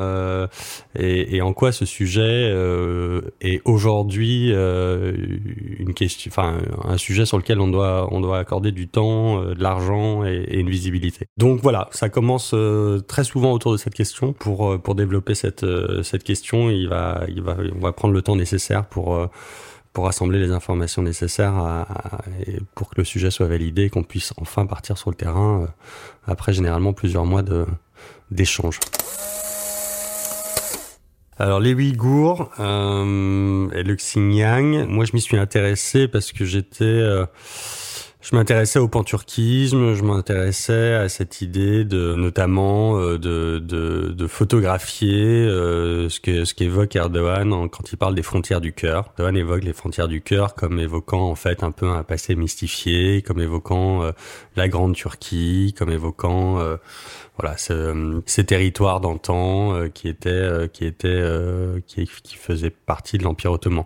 [0.98, 2.54] Et, en quoi ce sujet
[3.40, 8.88] est aujourd'hui une question, enfin un sujet sur lequel on doit on doit accorder du
[8.88, 11.28] temps, de l'argent et, une visibilité.
[11.38, 12.54] Donc voilà, ça commence
[13.08, 14.34] très souvent autour de cette question.
[14.34, 15.66] Pour pour développer cette
[16.04, 19.30] cette question, il va il va on va prendre le temps nécessaire pour
[19.96, 21.88] pour rassembler les informations nécessaires à,
[22.76, 25.68] pour que le sujet soit validé et qu'on puisse enfin partir sur le terrain euh,
[26.28, 27.42] après généralement plusieurs mois
[28.30, 28.80] d'échanges.
[31.38, 36.84] Alors les Ouïghours euh, et le Xinjiang, moi je m'y suis intéressé parce que j'étais
[36.84, 37.26] euh,
[38.26, 44.28] je m'intéressais au panturquisme, je m'intéressais à cette idée de, notamment, euh, de, de, de
[44.28, 49.14] photographier euh, ce que ce qu'évoque Erdogan quand il parle des frontières du cœur.
[49.20, 53.22] Erdogan évoque les frontières du cœur comme évoquant en fait un peu un passé mystifié,
[53.22, 54.12] comme évoquant euh,
[54.56, 56.60] la grande Turquie, comme évoquant
[57.38, 62.70] voilà ce, ces territoires d'antan euh, qui étaient euh, qui étaient euh, qui, qui faisaient
[62.70, 63.84] partie de l'empire ottoman.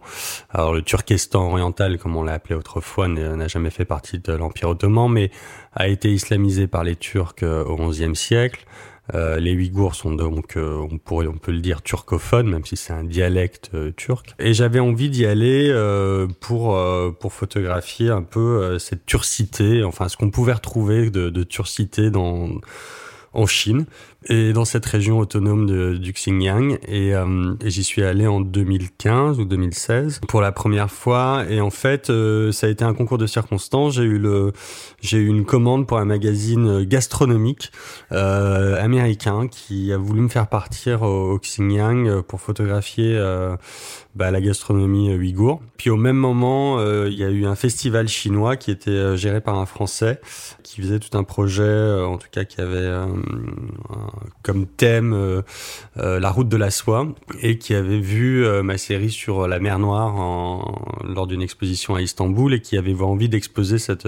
[0.50, 4.70] Alors le Turkestan oriental comme on l'a appelé autrefois n'a jamais fait partie de l'empire
[4.70, 5.32] ottoman mais
[5.74, 8.66] a été islamisé par les Turcs au XIe siècle.
[9.16, 12.94] Euh, les Ouïghours sont donc, on pourrait, on peut le dire, turcophones, même si c'est
[12.94, 14.36] un dialecte turc.
[14.38, 15.74] Et j'avais envie d'y aller
[16.40, 16.80] pour
[17.20, 22.50] pour photographier un peu cette turcité, enfin ce qu'on pouvait retrouver de, de turcité dans
[23.34, 23.86] en Chine
[24.28, 26.78] et dans cette région autonome de, du Xinjiang.
[26.88, 31.46] Et, euh, j'y suis allé en 2015 ou 2016 pour la première fois.
[31.50, 33.94] Et en fait, euh, ça a été un concours de circonstances.
[33.94, 34.52] J'ai eu le,
[35.02, 37.72] j'ai eu une commande pour un magazine gastronomique
[38.12, 43.18] euh, américain qui a voulu me faire partir au, au Xinjiang pour photographier
[44.16, 45.62] bah, la gastronomie ouïghour.
[45.78, 49.58] Puis au même moment, il y a eu un festival chinois qui était géré par
[49.58, 50.20] un Français
[50.64, 52.90] qui faisait tout un projet, en tout cas qui avait
[54.44, 55.42] comme thème euh,
[55.98, 57.08] euh, la route de la soie
[57.42, 61.96] et qui avait vu euh, ma série sur la mer Noire en, lors d'une exposition
[61.96, 64.08] à Istanbul et qui avait envie d'exposer cette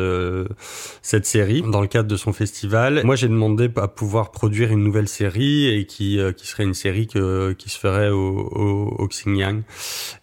[1.01, 3.01] cette série dans le cadre de son festival.
[3.03, 7.07] Moi, j'ai demandé à pouvoir produire une nouvelle série et qui qui serait une série
[7.07, 9.61] que, qui se ferait au, au Xinjiang.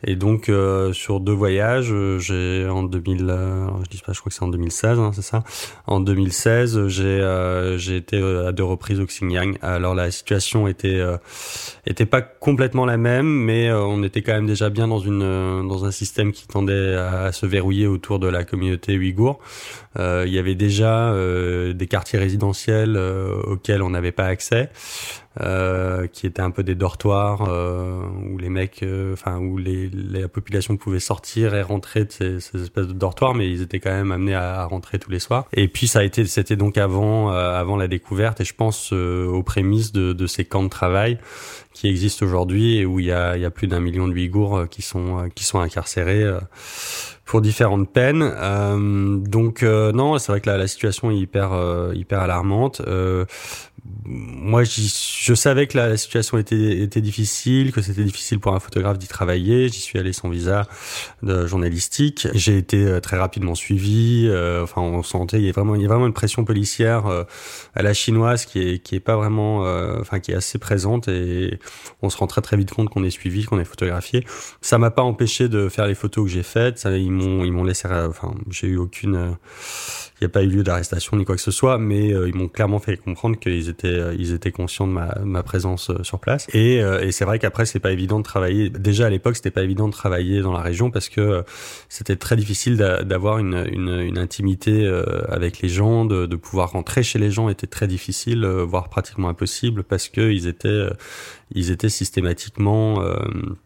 [0.06, 0.50] Et donc
[0.92, 3.18] sur deux voyages, j'ai en 2000,
[3.84, 5.44] je dis pas, je crois que c'est en 2016, hein, c'est ça.
[5.86, 11.16] En 2016, j'ai j'ai été à deux reprises au Xinjiang alors la situation était euh,
[11.86, 15.22] était pas complètement la même, mais euh, on était quand même déjà bien dans une
[15.22, 19.38] euh, dans un système qui tendait à, se verrouiller autour de la communauté ouïghour.
[19.98, 21.14] il y avait déjà
[21.74, 24.70] des quartiers résidentiels auxquels on n'avait pas accès.
[25.40, 29.88] Euh, qui étaient un peu des dortoirs euh, où les mecs, euh, enfin où les,
[29.88, 33.78] la population pouvait sortir et rentrer de ces, ces, espèces de dortoirs, mais ils étaient
[33.78, 35.46] quand même amenés à, à rentrer tous les soirs.
[35.52, 39.42] Et puis ça a été, c'était donc avant, avant la découverte, et je pense aux
[39.44, 41.18] prémices de, de, ces camps de travail
[41.72, 44.14] qui existent aujourd'hui et où il y a, il y a plus d'un million de
[44.14, 46.24] Ouïghours qui sont qui sont incarcérés
[47.28, 48.22] pour différentes peines.
[48.22, 51.50] Euh, donc non, c'est vrai que la, la, situation est hyper
[51.94, 52.82] hyper alarmante.
[54.04, 58.98] moi, je savais que la, situation était, était difficile, que c'était difficile pour un photographe
[58.98, 59.68] d'y travailler.
[59.68, 60.66] J'y suis allé sans visa
[61.22, 62.28] de journalistique.
[62.34, 64.26] J'ai été euh, très rapidement suivi.
[64.28, 67.06] Euh, enfin, on sentait il y a vraiment, il y a vraiment une pression policière
[67.06, 67.24] euh,
[67.74, 69.60] à la chinoise qui est qui est pas vraiment,
[70.00, 71.58] enfin, qui est assez présente et
[72.02, 74.24] on se rend très très vite compte qu'on est suivi, qu'on est photographié.
[74.60, 76.78] Ça m'a pas empêché de faire les photos que j'ai faites.
[76.78, 80.62] Ça, m'ont ils m'ont laissé, enfin, j'ai eu aucune il n'y a pas eu lieu
[80.62, 83.88] d'arrestation ni quoi que ce soit, mais euh, ils m'ont clairement fait comprendre qu'ils étaient,
[83.88, 86.46] euh, ils étaient conscients de ma, présence euh, sur place.
[86.52, 88.70] Et, et c'est vrai qu'après, c'est pas évident de travailler.
[88.70, 91.44] Déjà à l'époque, c'était pas évident de travailler dans la région parce que
[91.88, 94.86] c'était très difficile d'avoir une, une, une, intimité
[95.28, 99.28] avec les gens, de, de, pouvoir rentrer chez les gens était très difficile, voire pratiquement
[99.28, 100.88] impossible parce que ils étaient,
[101.54, 103.16] ils étaient systématiquement, euh,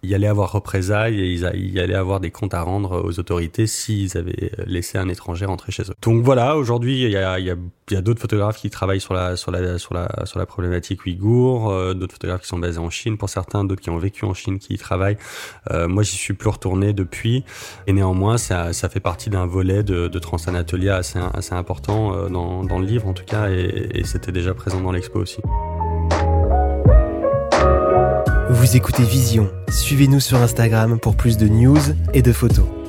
[0.03, 3.67] il allait avoir représailles et ils, il allait avoir des comptes à rendre aux autorités
[3.67, 5.95] s'ils avaient laissé un étranger rentrer chez eux.
[6.03, 9.94] Donc voilà, aujourd'hui, il y a, d'autres photographes qui travaillent sur la, sur la, sur
[9.94, 13.64] la, sur la problématique ouïghour, euh, d'autres photographes qui sont basés en Chine pour certains,
[13.64, 15.18] d'autres qui ont vécu en Chine qui y travaillent.
[15.70, 17.44] Euh, moi, j'y suis plus retourné depuis,
[17.87, 22.28] et néanmoins, ça, ça fait partie d'un volet de, de Transanatolia assez, assez important euh,
[22.28, 25.40] dans, dans le livre en tout cas, et, et c'était déjà présent dans l'expo aussi.
[28.50, 29.50] Vous écoutez Vision.
[29.70, 31.81] Suivez-nous sur Instagram pour plus de news
[32.12, 32.82] et de photos.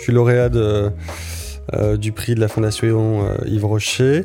[0.00, 4.24] Je suis lauréat euh, du prix de la Fondation euh, Yves Rocher.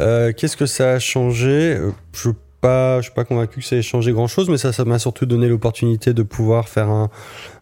[0.00, 1.78] Euh, qu'est-ce que ça a changé?
[2.14, 2.30] Je
[2.62, 5.48] je suis pas convaincu que ça ait changé grand chose, mais ça m'a surtout donné
[5.48, 7.10] l'opportunité de pouvoir faire un,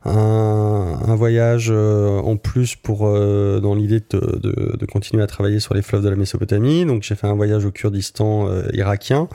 [0.04, 5.58] un, voyage euh, en plus pour euh, dans l'idée de, de, de, continuer à travailler
[5.58, 6.84] sur les fleuves de la Mésopotamie.
[6.84, 9.28] Donc j'ai fait un voyage au Kurdistan euh, irakien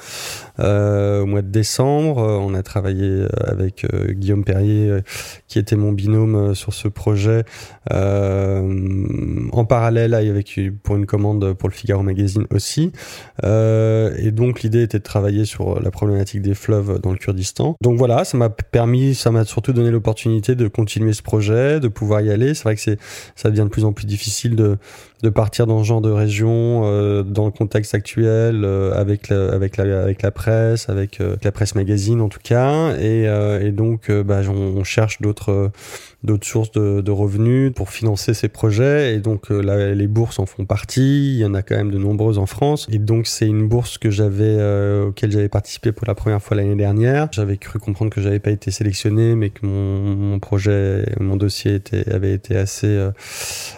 [0.60, 2.18] au mois de décembre.
[2.18, 5.00] on a travaillé avec Guillaume Perrier,
[5.48, 7.44] qui était mon binôme sur ce projet,
[7.92, 12.92] en parallèle avec pour une commande pour le Figaro Magazine aussi.
[13.44, 17.76] et donc l'idée était de travailler sur la problématique des fleuves dans le Kurdistan.
[17.82, 21.88] Donc voilà, ça m'a permis, ça m'a surtout donné l'opportunité de continuer ce projet, de
[21.88, 22.54] pouvoir y aller.
[22.54, 23.00] C'est vrai que c'est,
[23.36, 24.78] ça devient de plus en plus difficile de,
[25.24, 29.54] de partir dans ce genre de région, euh, dans le contexte actuel, euh, avec, la,
[29.54, 32.96] avec, la, avec la presse, avec euh, la presse magazine en tout cas.
[32.98, 35.72] Et, donc, bah, on, cherche d'autres
[36.24, 39.16] d'autres sources de, de, revenus pour financer ces projets.
[39.16, 41.34] Et donc, là, les bourses en font partie.
[41.34, 42.88] Il y en a quand même de nombreuses en France.
[42.92, 44.58] Et donc, c'est une bourse que j'avais,
[45.02, 47.28] auquel j'avais participé pour la première fois l'année dernière.
[47.32, 51.76] J'avais cru comprendre que j'avais pas été sélectionné, mais que mon, mon projet, mon dossier
[51.76, 53.10] était, avait été assez,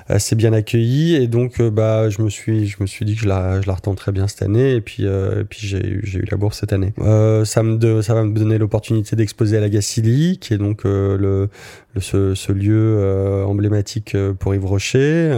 [0.07, 1.15] assez bien accueilli.
[1.15, 3.67] Et donc, euh, bah, je me suis, je me suis dit que je la, je
[3.67, 6.73] la retenterais bien cette année, et puis, euh, et puis j'ai, eu la bourse cette
[6.73, 6.93] année.
[6.99, 10.83] Euh, ça me, ça va me donner l'opportunité d'exposer à la Gacilly, qui est donc
[10.83, 11.49] le,
[11.99, 15.31] ce, lieu emblématique pour Yves Rocher,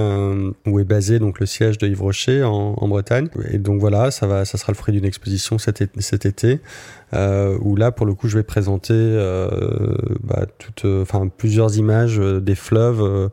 [0.66, 3.28] où est basé donc le siège de Yves Rocher en, Bretagne.
[3.52, 6.60] Et donc voilà, ça va, ça sera le fruit d'une exposition cet, cet été.
[7.14, 8.94] où là pour le coup je vais présenter
[10.24, 13.30] bah, toutes, enfin plusieurs images des fleuves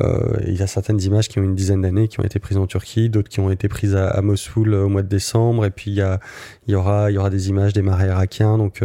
[0.00, 2.58] euh, il y a certaines images qui ont une dizaine d'années qui ont été prises
[2.58, 5.70] en Turquie, d'autres qui ont été prises à, Mossoul euh, au mois de décembre, et
[5.70, 8.58] puis il y, y aura y aura des images des marais irakiens.
[8.58, 8.82] Donc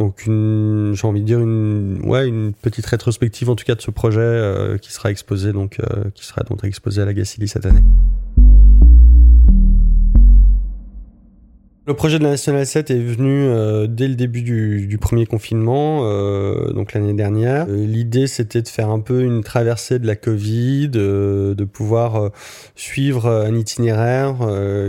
[0.00, 3.80] euh, donc j'ai envie de dire une ouais une petite rétrospective en tout cas de
[3.80, 5.80] ce projet qui sera exposé donc
[6.14, 7.82] qui sera donc exposé à la Gacilly cette année.
[11.88, 16.00] Le projet de la National 7 est venu euh, dès le début du, premier confinement,
[16.02, 17.64] euh, donc l'année dernière.
[17.66, 22.30] Euh, l'idée, c'était de faire un peu une traversée de la Covid, de, pouvoir
[22.76, 24.36] suivre un itinéraire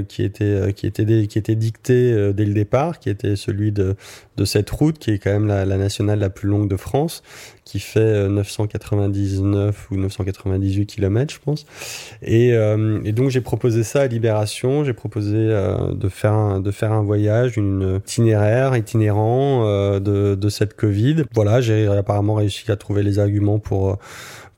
[0.07, 3.95] qui était qui était qui était dicté dès le départ, qui était celui de
[4.38, 7.21] de cette route qui est quand même la, nationale la plus longue de France,
[7.65, 11.65] qui fait 999 ou 998 km, je pense.
[12.21, 12.53] Et,
[13.12, 14.85] donc j'ai proposé ça à Libération.
[14.85, 20.75] J'ai proposé de faire un, de faire un voyage, une itinéraire itinérant euh, de, cette
[20.75, 21.23] Covid.
[21.34, 23.97] Voilà, j'ai apparemment réussi à trouver les arguments pour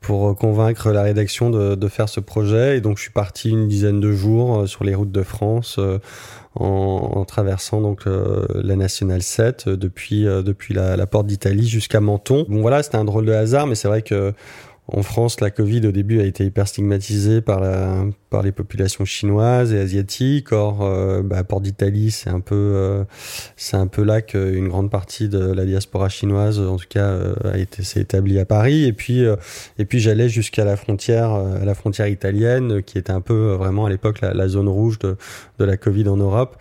[0.00, 2.76] pour convaincre la rédaction de, de, faire ce projet.
[2.76, 5.78] Et donc, je suis parti une dizaine de jours sur les routes de France
[6.54, 11.66] en, traversant donc euh, la nationale 7 euh, depuis euh, depuis la, la porte d'Italie
[11.66, 12.44] jusqu'à Menton.
[12.48, 14.32] Bon voilà, c'était un drôle de hasard, mais c'est vrai que
[14.88, 19.04] en France, la Covid au début a été hyper stigmatisée par la par les populations
[19.04, 20.52] chinoises et asiatiques.
[20.52, 23.04] Or, euh, bah, Port d'Italie, c'est un peu, euh,
[23.56, 27.34] c'est un peu là qu'une grande partie de la diaspora chinoise, en tout cas, euh,
[27.44, 28.84] a été s'est établie à Paris.
[28.84, 29.22] Et puis,
[29.78, 33.84] et puis j'allais jusqu'à la frontière, à la frontière italienne, qui était un peu vraiment
[33.84, 35.16] à l'époque la, zone rouge de,
[35.58, 36.56] de la Covid en Europe.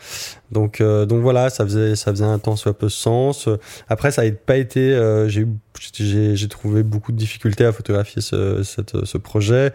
[0.52, 3.48] Donc, donc voilà, ça faisait, ça faisait un temps soit peu sens.
[3.88, 4.92] Après, ça n'a pas été,
[5.28, 5.48] j'ai
[5.94, 9.72] j'ai trouvé beaucoup de difficultés à photographier ce, ce projet.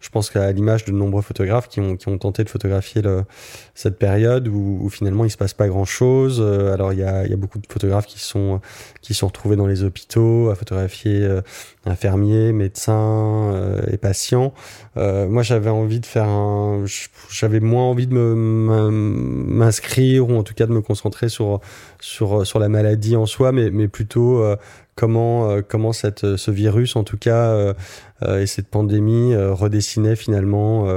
[0.00, 1.37] Je pense qu'à l'image de nombreux photographes
[1.68, 3.02] qui ont, tenté de photographier
[3.74, 6.40] cette période où, finalement il se passe pas grand chose.
[6.40, 8.60] alors il y a, beaucoup de photographes qui sont
[9.02, 11.26] qui sont retrouvés dans les hôpitaux à photographier
[11.86, 14.52] infirmiers, médecins et patients.
[14.96, 16.84] moi j'avais envie de faire un,
[17.30, 21.60] j'avais moins envie de m'inscrire ou en tout cas de me concentrer sur
[22.00, 24.44] sur la maladie en soi, mais plutôt
[24.98, 27.72] comment euh, comment cette euh, ce virus en tout cas euh,
[28.40, 30.88] et cette pandémie redessinait finalement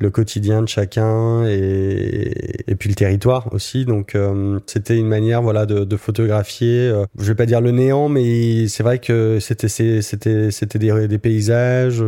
[0.00, 3.84] le quotidien de chacun et, puis le territoire aussi.
[3.84, 4.18] Donc
[4.66, 8.82] c'était une manière voilà de, de photographier je vais pas dire le néant mais c'est
[8.82, 10.02] vrai que c'était c'était
[10.50, 12.02] c'était des, des paysages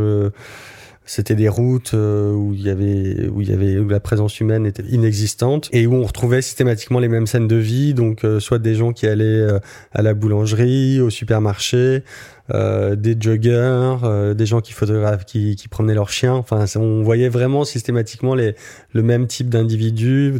[1.06, 4.40] c'était des routes euh, où il y avait où il y avait où la présence
[4.40, 7.94] humaine était inexistante et où on retrouvait systématiquement les mêmes scènes de vie.
[7.94, 9.58] Donc euh, soit des gens qui allaient euh,
[9.92, 12.02] à la boulangerie au supermarché
[12.48, 13.96] des joggers
[14.36, 16.34] des gens qui photographes qui, qui promenaient leurs chiens.
[16.34, 18.54] Enfin on voyait vraiment systématiquement les
[18.92, 20.34] le même type d'individus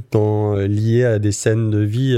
[0.69, 2.17] liés à des scènes de vie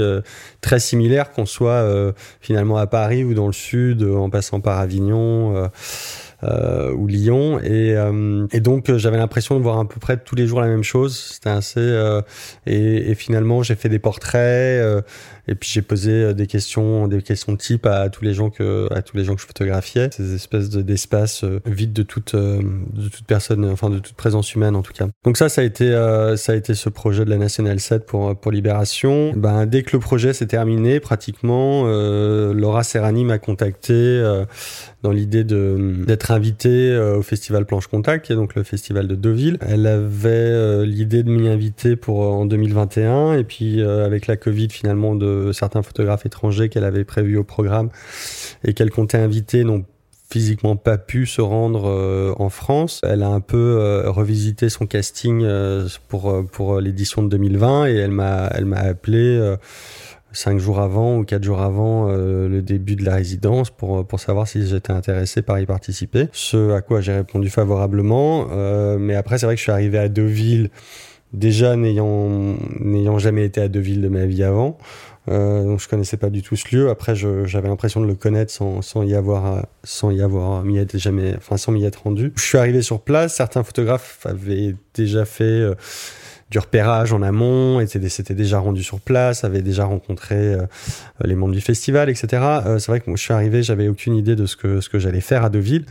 [0.61, 5.55] très similaires qu'on soit finalement à Paris ou dans le sud en passant par Avignon
[5.55, 5.67] euh,
[6.43, 7.59] ou Lyon.
[7.59, 10.61] Et, euh, et donc euh, j'avais l'impression de voir à peu près tous les jours
[10.61, 11.17] la même chose.
[11.17, 12.21] C'était assez euh,
[12.65, 15.03] et, et, finalement j'ai fait des portraits
[15.49, 19.01] et puis j'ai posé des questions, des questions type à tous les gens que, à
[19.01, 20.09] tous les gens que je photographiais.
[20.13, 24.81] Ces espèces d'espaces vides de toute, de toute personne, enfin de toute présence humaine en
[24.81, 25.07] tout cas.
[25.23, 25.91] Donc ça, ça a été,
[26.37, 29.33] ça a été ce projet de la National 7 pour pour Libération.
[29.35, 34.23] Ben dès que le projet s'est terminé, pratiquement, Laura Serrani m'a contacté
[35.01, 39.07] dans l'idée de d'être invitée euh, au festival Planche Contact, qui est donc le festival
[39.07, 39.57] de Deauville.
[39.61, 44.35] Elle avait euh, l'idée de m'y inviter pour euh, en 2021, et puis avec la
[44.35, 47.89] Covid finalement de certains photographes étrangers qu'elle avait prévus au programme
[48.63, 49.85] et qu'elle comptait inviter n'ont
[50.29, 53.01] physiquement pas pu se rendre en France.
[53.03, 55.43] Elle a un peu revisité son casting
[56.07, 59.57] pour pour l'édition de 2020 et elle m'a elle m'a appelé
[60.31, 64.19] cinq jours avant ou quatre jours avant euh, le début de la résidence pour, pour
[64.19, 66.27] savoir si j'étais intéressé par y participer.
[66.31, 68.47] Ce à quoi j'ai répondu favorablement.
[68.51, 70.69] Euh, mais après, c'est vrai que je suis arrivé à Deauville
[71.33, 74.77] déjà n'ayant n'ayant jamais été à Deauville de ma vie avant.
[75.27, 76.89] Euh, donc je connaissais pas du tout ce lieu.
[76.89, 81.35] Après, j'avais l'impression de le connaître sans, y avoir sans y avoir m'y être jamais,
[81.37, 82.31] enfin sans m'y être rendu.
[82.35, 83.35] Je suis arrivé sur place.
[83.35, 85.75] Certains photographes avaient déjà fait euh,
[86.49, 90.65] du repérage en amont, c'était déjà rendu sur place, avait déjà rencontré euh,
[91.23, 92.27] les membres du festival, etc.
[92.65, 94.97] Euh, c'est vrai que je suis arrivé, j'avais aucune idée de ce que ce que
[94.97, 95.85] j'allais faire à Deauville.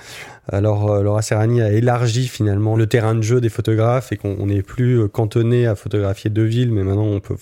[0.51, 4.47] Alors euh, Laura Serrani a élargi finalement le terrain de jeu des photographes et qu'on
[4.47, 7.37] n'est plus cantonné à photographier Deauville, mais maintenant on peut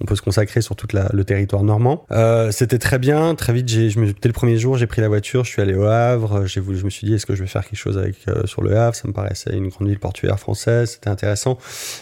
[0.00, 2.06] on peut se consacrer sur tout le territoire normand.
[2.10, 3.34] Euh, c'était très bien.
[3.34, 5.74] Très vite, je me, dès le premier jour, j'ai pris la voiture, je suis allé
[5.74, 6.44] au Havre.
[6.56, 8.62] Voulu, je me suis dit, est-ce que je vais faire quelque chose avec euh, sur
[8.62, 8.94] le Havre?
[8.94, 10.92] Ça me paraissait une grande ville portuaire française.
[10.92, 11.58] C'était intéressant.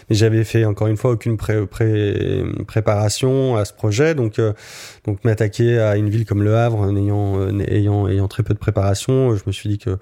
[0.09, 4.53] Mais j'avais fait encore une fois aucune pré, pré, préparation à ce projet, donc euh,
[5.05, 8.59] donc m'attaquer à une ville comme le Havre en ayant euh, ayant très peu de
[8.59, 9.99] préparation, je me suis dit que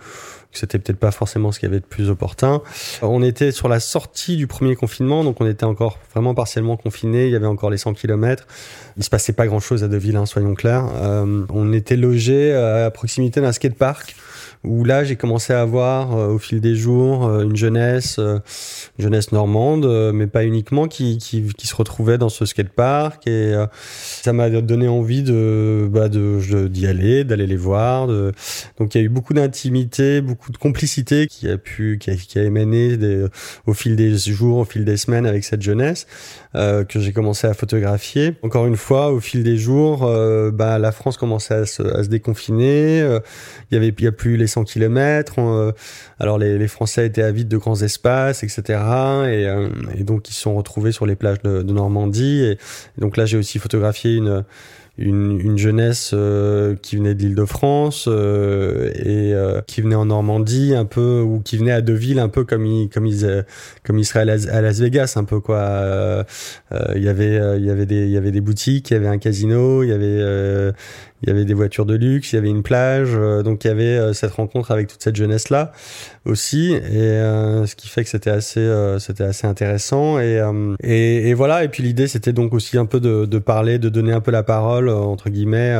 [0.52, 2.62] c'était peut-être pas forcément ce qu'il y avait de plus opportun.
[3.02, 7.26] On était sur la sortie du premier confinement, donc on était encore vraiment partiellement confiné.
[7.26, 8.46] Il y avait encore les 100 km.
[8.96, 10.88] Il se passait pas grand-chose à Deauville, hein, soyons clairs.
[10.94, 14.16] Euh, on était logé à proximité d'un skatepark
[14.64, 18.38] où là j'ai commencé à avoir euh, au fil des jours euh, une jeunesse, euh,
[18.98, 23.54] une jeunesse normande, mais pas uniquement, qui, qui, qui, se retrouvait dans ce skatepark et
[23.70, 28.06] ça m'a donné envie de bah, de d'y aller, d'aller les voir.
[28.06, 28.32] De...
[28.78, 32.14] Donc il y a eu beaucoup d'intimité, beaucoup de complicité qui a pu qui a,
[32.14, 33.26] qui a émané des,
[33.66, 36.06] au fil des jours, au fil des semaines avec cette jeunesse
[36.56, 38.34] euh, que j'ai commencé à photographier.
[38.42, 42.02] Encore une fois, au fil des jours, euh, bah, la France commençait à se, à
[42.02, 43.00] se déconfiner.
[43.70, 45.34] Il y avait il y a plus les 100 km.
[45.38, 45.72] Euh,
[46.18, 48.62] alors les, les, Français étaient avides de grands espaces, etc.
[48.68, 52.42] Et, euh, et donc ils se sont retrouvés sur les plages de, de Normandie.
[52.44, 52.58] Et,
[52.98, 54.44] donc là, j'ai aussi photographié une
[54.98, 60.74] une, une jeunesse euh, qui venait de l'Île-de-France euh, et euh, qui venait en Normandie
[60.74, 63.44] un peu ou qui venait à Deauville un peu comme ils comme ils
[63.84, 66.24] comme ils seraient à Las, Vegas un peu quoi.
[66.94, 69.08] Il y avait il y avait des il y avait des boutiques il y avait
[69.08, 70.72] un casino il y avait
[71.26, 73.68] il y avait des voitures de luxe, il y avait une plage, euh, donc il
[73.68, 75.72] y avait euh, cette rencontre avec toute cette jeunesse là
[76.24, 78.66] aussi, et euh, ce qui fait que c'était assez,
[78.98, 80.18] c'était assez intéressant.
[80.18, 80.40] Et,
[80.82, 81.62] et, voilà.
[81.62, 84.42] Et puis l'idée c'était donc aussi un peu de, parler, de donner un peu la
[84.42, 85.76] parole parole entre guillemets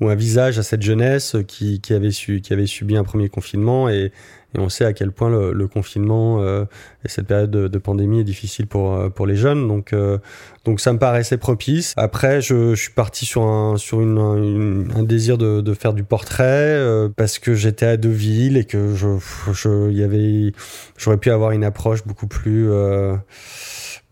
[0.00, 3.28] ou un visage à cette jeunesse qui, qui avait su, qui avait subi un premier
[3.28, 3.88] confinement.
[3.88, 4.12] Et,
[4.54, 6.64] et on sait à quel point le, confinement euh,
[7.04, 9.66] et cette période de, pandémie est difficile pour euh, pour les jeunes.
[9.66, 10.18] Donc euh,
[10.64, 11.92] donc ça me paraissait propice.
[11.96, 16.04] Après, je, je suis parti sur un sur une, un désir de, de, faire du
[16.04, 16.80] portrait
[17.16, 19.18] parce que j'étais à Deauville et que je
[19.52, 20.52] je y avait
[20.96, 22.70] j'aurais pu avoir une approche beaucoup plus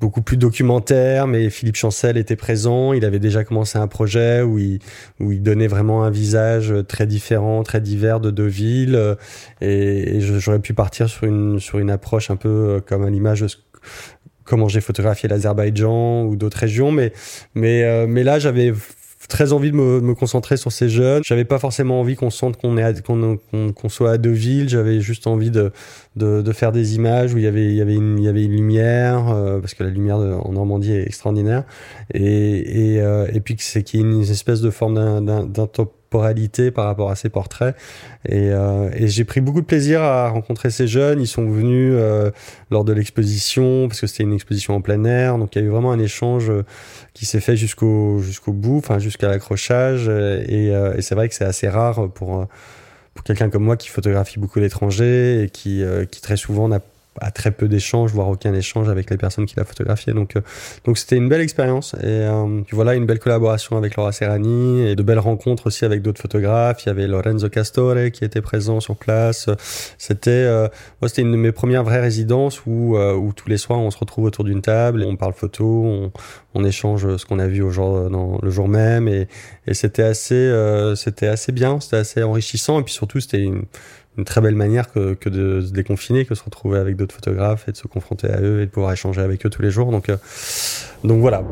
[0.03, 2.93] beaucoup plus documentaire, mais Philippe Chancel était présent.
[2.93, 4.81] Il avait déjà commencé un projet où il,
[5.43, 9.17] donnait vraiment un visage très différent, très divers de deux villes.
[9.61, 13.43] Et, j'aurais pu partir sur une, sur une approche un peu euh, comme à l'image
[13.43, 13.47] de
[14.45, 16.91] comment j'ai photographié l'Azerbaïdjan ou d'autres régions.
[16.91, 17.13] Mais,
[17.55, 18.73] mais, euh, mais là, j'avais
[19.33, 21.22] très envie de me, concentrer sur ces jeunes.
[21.24, 23.39] J'avais pas forcément envie qu'on sente qu'on est qu'on
[23.72, 24.68] qu'on soit à Deauville.
[24.68, 25.72] J'avais juste envie de,
[26.16, 28.28] de, de faire des images où il y avait il y avait une il y
[28.28, 31.64] avait une lumière euh, parce que la lumière en Normandie est extraordinaire
[32.12, 35.95] et et, euh, et puis c'est qu'il y ait une espèce de forme d'un top
[36.71, 37.75] par rapport à ces portraits.
[38.29, 41.21] Et, euh, et j'ai pris beaucoup de plaisir à rencontrer ces jeunes.
[41.21, 42.31] Ils sont venus euh,
[42.71, 45.39] lors de l'exposition, parce que c'était une exposition en plein air.
[45.39, 46.65] Donc il y a eu vraiment un échange euh,
[47.15, 50.09] qui s'est fait jusqu'au jusqu'au bout, enfin jusqu'à l'accrochage.
[50.09, 52.47] Et, et c'est vrai que c'est assez rare pour
[53.15, 56.81] pour quelqu'un comme moi qui photographie beaucoup l'étranger et qui, qui très souvent n'a
[57.21, 60.13] à très peu d'échanges, voire aucun échange avec les personnes qui l'a photographié.
[60.13, 60.41] Donc, euh,
[60.85, 61.95] donc c'était une belle expérience.
[61.95, 66.03] Et euh, voilà, une belle collaboration avec Laura Serrani et de belles rencontres aussi avec
[66.03, 66.85] d'autres photographes.
[66.85, 69.51] Il y avait Lorenzo Castore qui était présent sur place.
[69.99, 70.69] C'était, euh,
[71.07, 73.99] c'était une de mes premières vraies résidences où, euh, où tous les soirs on se
[73.99, 76.13] retrouve autour d'une table, on parle photo, on,
[76.55, 79.09] on échange ce qu'on a vu au jour, dans le jour même.
[79.09, 79.29] Et,
[79.67, 80.53] et c'était assez,
[80.97, 82.81] c'était assez bien, c'était assez enrichissant.
[82.81, 83.65] Et puis surtout, c'était une
[84.19, 87.69] une très belle manière que, de se déconfiner, que de se retrouver avec d'autres photographes
[87.69, 89.91] et de se confronter à eux et de pouvoir échanger avec eux tous les jours.
[89.91, 90.17] Donc, euh,
[91.05, 91.43] donc voilà.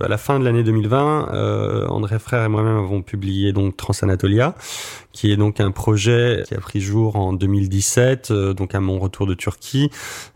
[0.00, 4.54] À la fin de l'année 2020, euh, André Frère et moi-même avons publié donc Transanatolia,
[5.12, 8.98] qui est donc un projet qui a pris jour en 2017, euh, donc à mon
[8.98, 9.90] retour de Turquie.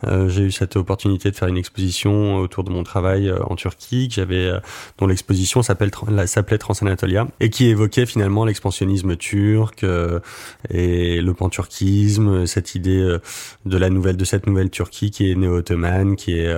[0.07, 3.57] Euh, j'ai eu cette opportunité de faire une exposition autour de mon travail euh, en
[3.57, 4.53] Turquie, que j'avais,
[4.99, 5.91] dont l'exposition s'appelle
[6.27, 9.85] s'appelait Transanatolia et qui évoquait finalement l'expansionnisme turc
[10.71, 13.17] et le pan-turquisme, cette idée
[13.65, 16.55] de la nouvelle de cette nouvelle Turquie qui est néo-ottomane, qui est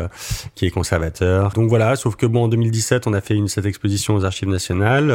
[0.55, 1.53] qui est conservateur.
[1.53, 4.49] Donc voilà, sauf que bon en 2017, on a fait une cette exposition aux Archives
[4.49, 5.09] nationales,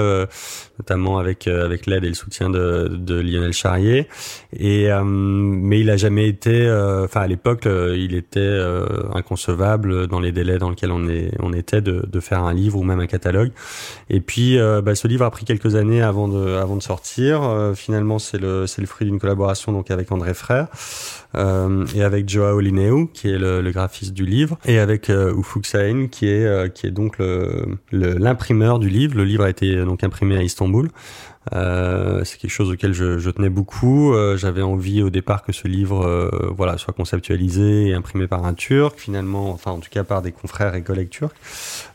[0.80, 4.08] notamment avec avec l'aide et le soutien de de Lionel Charrier.
[4.58, 8.60] Et euh, mais il a jamais été, euh, enfin à l'époque, euh, il était
[9.14, 12.78] inconcevable dans les délais dans lesquels on est, on était de, de faire un livre
[12.78, 13.52] ou même un catalogue.
[14.10, 17.74] Et puis, bah, ce livre a pris quelques années avant de, avant de sortir.
[17.76, 20.68] finalement, c'est le, c'est le fruit d'une collaboration donc avec André Frère.
[21.36, 25.34] Euh, et avec Joao Lineu, qui est le, le, graphiste du livre, et avec euh,
[25.36, 25.64] Ufuk
[26.12, 27.18] qui est, qui est donc
[27.92, 29.16] l'imprimeur du livre.
[29.18, 30.90] Le livre a été donc imprimé à Istanbul.
[31.52, 34.14] Euh, c'est quelque chose auquel je, je tenais beaucoup.
[34.14, 38.46] Euh, j'avais envie au départ que ce livre, euh, voilà, soit conceptualisé et imprimé par
[38.46, 41.34] un Turc, finalement, enfin en tout cas par des confrères et collègues turcs.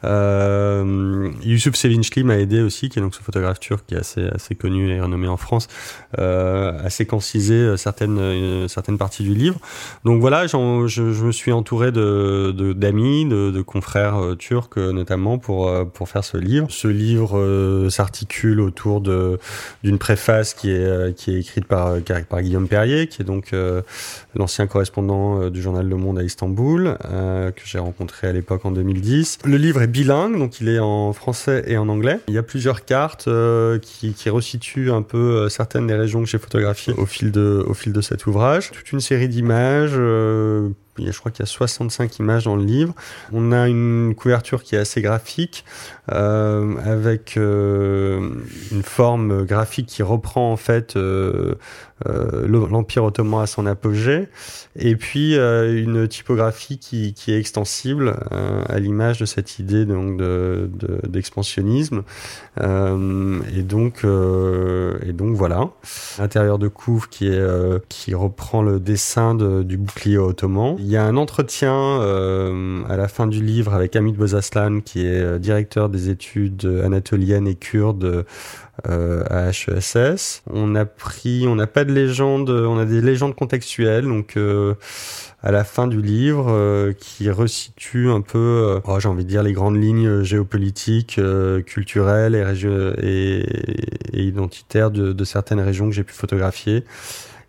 [0.05, 4.27] Euh, Yusuf Sevinçli m'a aidé aussi, qui est donc ce photographe turc qui est assez
[4.29, 5.69] assez connu et renommé en France,
[6.17, 9.59] à séquenciser certaines certaines parties du livre.
[10.05, 15.73] Donc voilà, je, je, me suis entouré de d'amis, de, de, confrères turcs notamment pour
[15.93, 16.67] pour faire ce livre.
[16.71, 19.38] Ce livre s'articule autour de
[19.82, 23.24] d'une préface qui est, euh, qui est écrite par, euh, par Guillaume Perrier, qui est
[23.24, 23.82] donc euh,
[24.34, 29.39] l'ancien correspondant du journal Le Monde à Istanbul, que j'ai rencontré à l'époque en 2010.
[29.45, 32.20] Le livre est bilingue, donc il est en français et en anglais.
[32.28, 33.28] Il y a plusieurs cartes
[33.82, 37.74] qui, qui resituent un peu certaines des régions que j'ai photographiées au fil de, au
[37.74, 38.70] fil de cet ouvrage.
[38.70, 39.99] Toute une série d'images
[40.99, 42.95] je crois qu'il y a 65 images dans le livre.
[43.33, 45.65] On a une couverture qui est assez graphique,
[46.13, 48.31] euh, avec euh,
[48.73, 51.55] une forme graphique qui reprend en fait euh,
[52.07, 54.29] l'Empire ottoman à son apogée,
[54.77, 59.85] et puis euh, une typographie qui, qui est extensible euh, à l'image de cette idée
[59.85, 60.21] donc
[61.09, 62.03] d'expansionnisme.
[62.57, 65.71] De, et donc et donc voilà,
[66.19, 67.41] l'intérieur de couvre qui est
[67.89, 70.77] qui reprend le dessin de, du bouclier ottoman.
[70.79, 72.01] Il y a un entretien
[72.89, 77.55] à la fin du livre avec Hamid Bozaslan qui est directeur des études anatoliennes et
[77.55, 78.25] kurdes
[78.87, 80.43] euh, à HESS.
[80.51, 84.74] On a pris, on n'a pas de légende, on a des légendes contextuelles, donc euh,
[85.43, 89.29] à la fin du livre euh, qui resitue un peu, euh, oh, j'ai envie de
[89.29, 91.20] dire les grandes lignes géopolitiques,
[91.66, 92.45] culturelles et,
[93.03, 96.85] et, et identitaires de, de, certaines régions que j'ai pu photographier.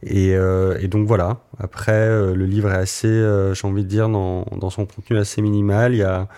[0.01, 1.41] Et, et, donc voilà.
[1.59, 5.93] Après, le livre est assez, j'ai envie de dire, dans, dans, son contenu assez minimal.
[5.93, 6.29] Il y a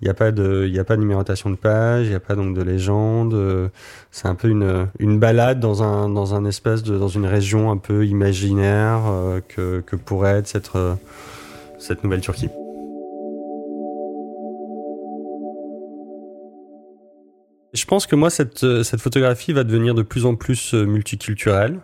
[0.00, 2.20] Il n'y a pas de, il a pas de numérotation de page, il n'y a
[2.20, 3.70] pas donc de légende.
[4.10, 7.70] C'est un peu une, une balade dans un, dans un espèce de, dans une région
[7.70, 9.02] un peu imaginaire
[9.48, 10.70] que, que pourrait être cette,
[11.78, 12.48] cette nouvelle Turquie.
[17.72, 20.84] Je pense que moi, cette, euh, cette photographie va devenir de plus en plus euh,
[20.84, 21.78] multiculturelle.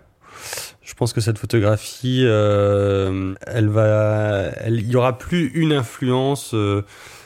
[0.83, 6.55] Je pense que cette photographie, euh, elle va, il y aura plus une influence.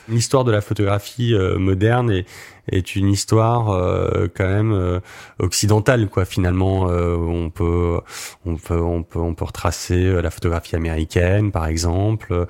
[0.09, 2.25] L'histoire de la photographie moderne et,
[2.69, 4.99] est une histoire euh, quand même euh,
[5.39, 6.89] occidentale quoi finalement.
[6.89, 7.99] Euh, on peut
[8.45, 12.45] on peut on peut on peut retracer la photographie américaine par exemple.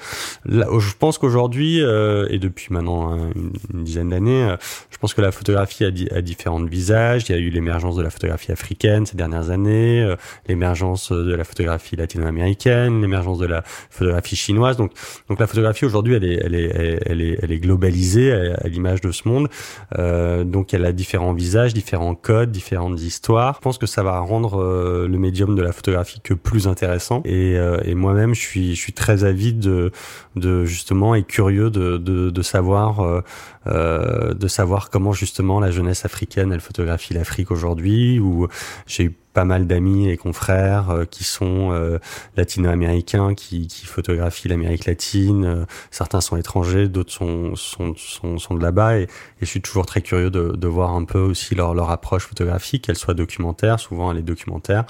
[0.46, 4.56] Là, je pense qu'aujourd'hui et depuis maintenant une, dizaine d'années
[4.90, 7.30] je pense que la photographie a, a, différents visages.
[7.30, 10.16] Il y a eu l'émergence de la photographie africaine ces dernières années
[10.48, 14.78] l'émergence de la photographie latino-américaine l'émergence de la photographie chinoise.
[14.78, 14.92] Donc
[15.30, 19.02] donc la photographie aujourd'hui elle est elle est elle est elle est globalisée à, l'image
[19.02, 19.50] de ce monde.
[19.98, 20.01] Euh,
[20.44, 23.56] donc elle a différents visages, différents codes, différentes histoires.
[23.56, 27.22] Je pense que ça va rendre euh, le médium de la photographie que plus intéressant.
[27.26, 29.92] Et, euh, et moi-même, je suis, je suis très avide de,
[30.36, 33.24] de justement et curieux de, de, de savoir,
[33.66, 38.20] de savoir comment justement la jeunesse africaine elle photographie l'Afrique aujourd'hui.
[38.20, 38.48] Ou
[38.88, 42.00] j'ai eu pas mal d'amis et confrères euh, qui sont euh,
[42.36, 45.46] latino-américains, qui, qui photographient l'Amérique latine.
[45.46, 49.00] Euh, certains sont étrangers, d'autres sont, sont, sont, sont, de là-bas.
[49.00, 49.08] Et, et,
[49.42, 52.86] je suis toujours très curieux de, de voir un peu aussi leur, leur approche photographique,
[52.86, 54.86] qu'elle soit documentaire, souvent elle est documentaire,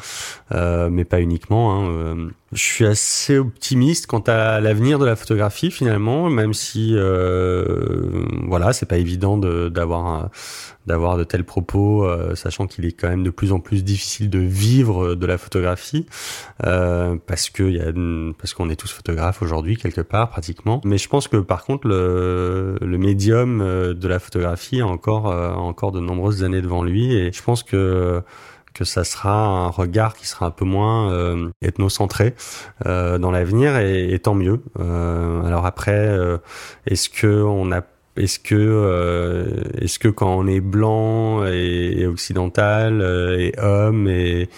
[0.52, 1.86] mais pas uniquement.
[1.88, 8.26] Hein, je suis assez optimiste quant à l'avenir de la photographie finalement, même si euh,
[8.48, 10.30] voilà, c'est pas évident d'avoir
[10.88, 14.30] d'avoir de tels propos, euh, sachant qu'il est quand même de plus en plus difficile
[14.30, 16.08] de vivre de la photographie
[16.66, 17.92] euh, parce que y a
[18.38, 20.82] parce qu'on est tous photographes aujourd'hui quelque part pratiquement.
[20.84, 25.32] Mais je pense que par contre le, le médium euh, de la photographie a encore
[25.32, 28.22] a encore de nombreuses années devant lui et je pense que
[28.74, 32.36] que ça sera un regard qui sera un peu moins euh, ethnocentré
[32.86, 34.62] euh, dans l'avenir et, tant mieux.
[34.80, 36.38] Euh, alors après, euh,
[36.86, 37.82] est-ce que on a
[38.18, 44.50] est-ce que euh, est-ce que quand on est blanc et, occidental euh, et homme et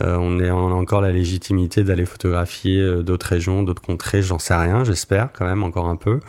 [0.00, 4.38] euh, on est on a encore la légitimité d'aller photographier d'autres régions, d'autres contrées, j'en
[4.38, 6.20] sais rien, j'espère quand même encore un peu.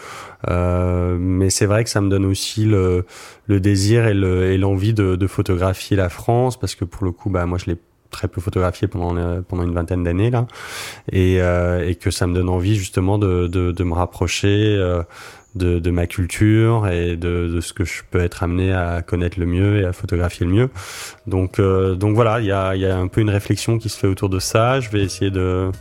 [0.49, 3.05] mais c'est vrai que ça me donne aussi le,
[3.47, 7.45] le désir et l'envie de, de, photographier la France parce que pour le coup bah
[7.45, 7.77] moi je l'ai
[8.09, 10.47] très peu photographié pendant pendant une vingtaine d'années là
[11.11, 14.77] et, et que ça me donne envie justement de, de, de me rapprocher
[15.55, 19.81] de, ma culture et de, ce que je peux être amené à connaître le mieux
[19.81, 20.69] et à photographier le mieux.
[21.27, 23.97] Donc, euh, donc voilà, il y a, y a, un peu une réflexion qui se
[23.97, 24.79] fait autour de ça.
[24.79, 25.71] Je vais essayer de,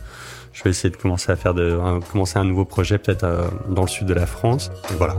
[0.53, 1.77] je vais essayer de commencer à faire de,
[2.11, 4.71] commencer un nouveau projet peut-être euh, dans le sud de la France.
[4.97, 5.15] Voilà.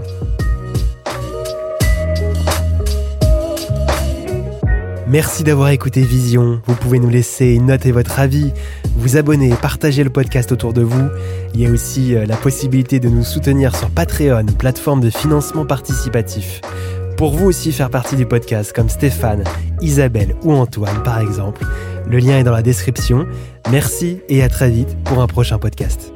[5.06, 6.62] Merci d'avoir écouté Vision.
[6.66, 8.52] Vous pouvez nous laisser une note et votre avis,
[8.96, 11.08] vous abonner et partager le podcast autour de vous.
[11.54, 15.66] Il y a aussi euh, la possibilité de nous soutenir sur Patreon, plateforme de financement
[15.66, 16.60] participatif.
[17.16, 19.44] Pour vous aussi faire partie du podcast comme Stéphane,
[19.80, 21.64] Isabelle ou Antoine par exemple,
[22.08, 23.26] le lien est dans la description.
[23.70, 26.12] Merci et à très vite pour un prochain podcast.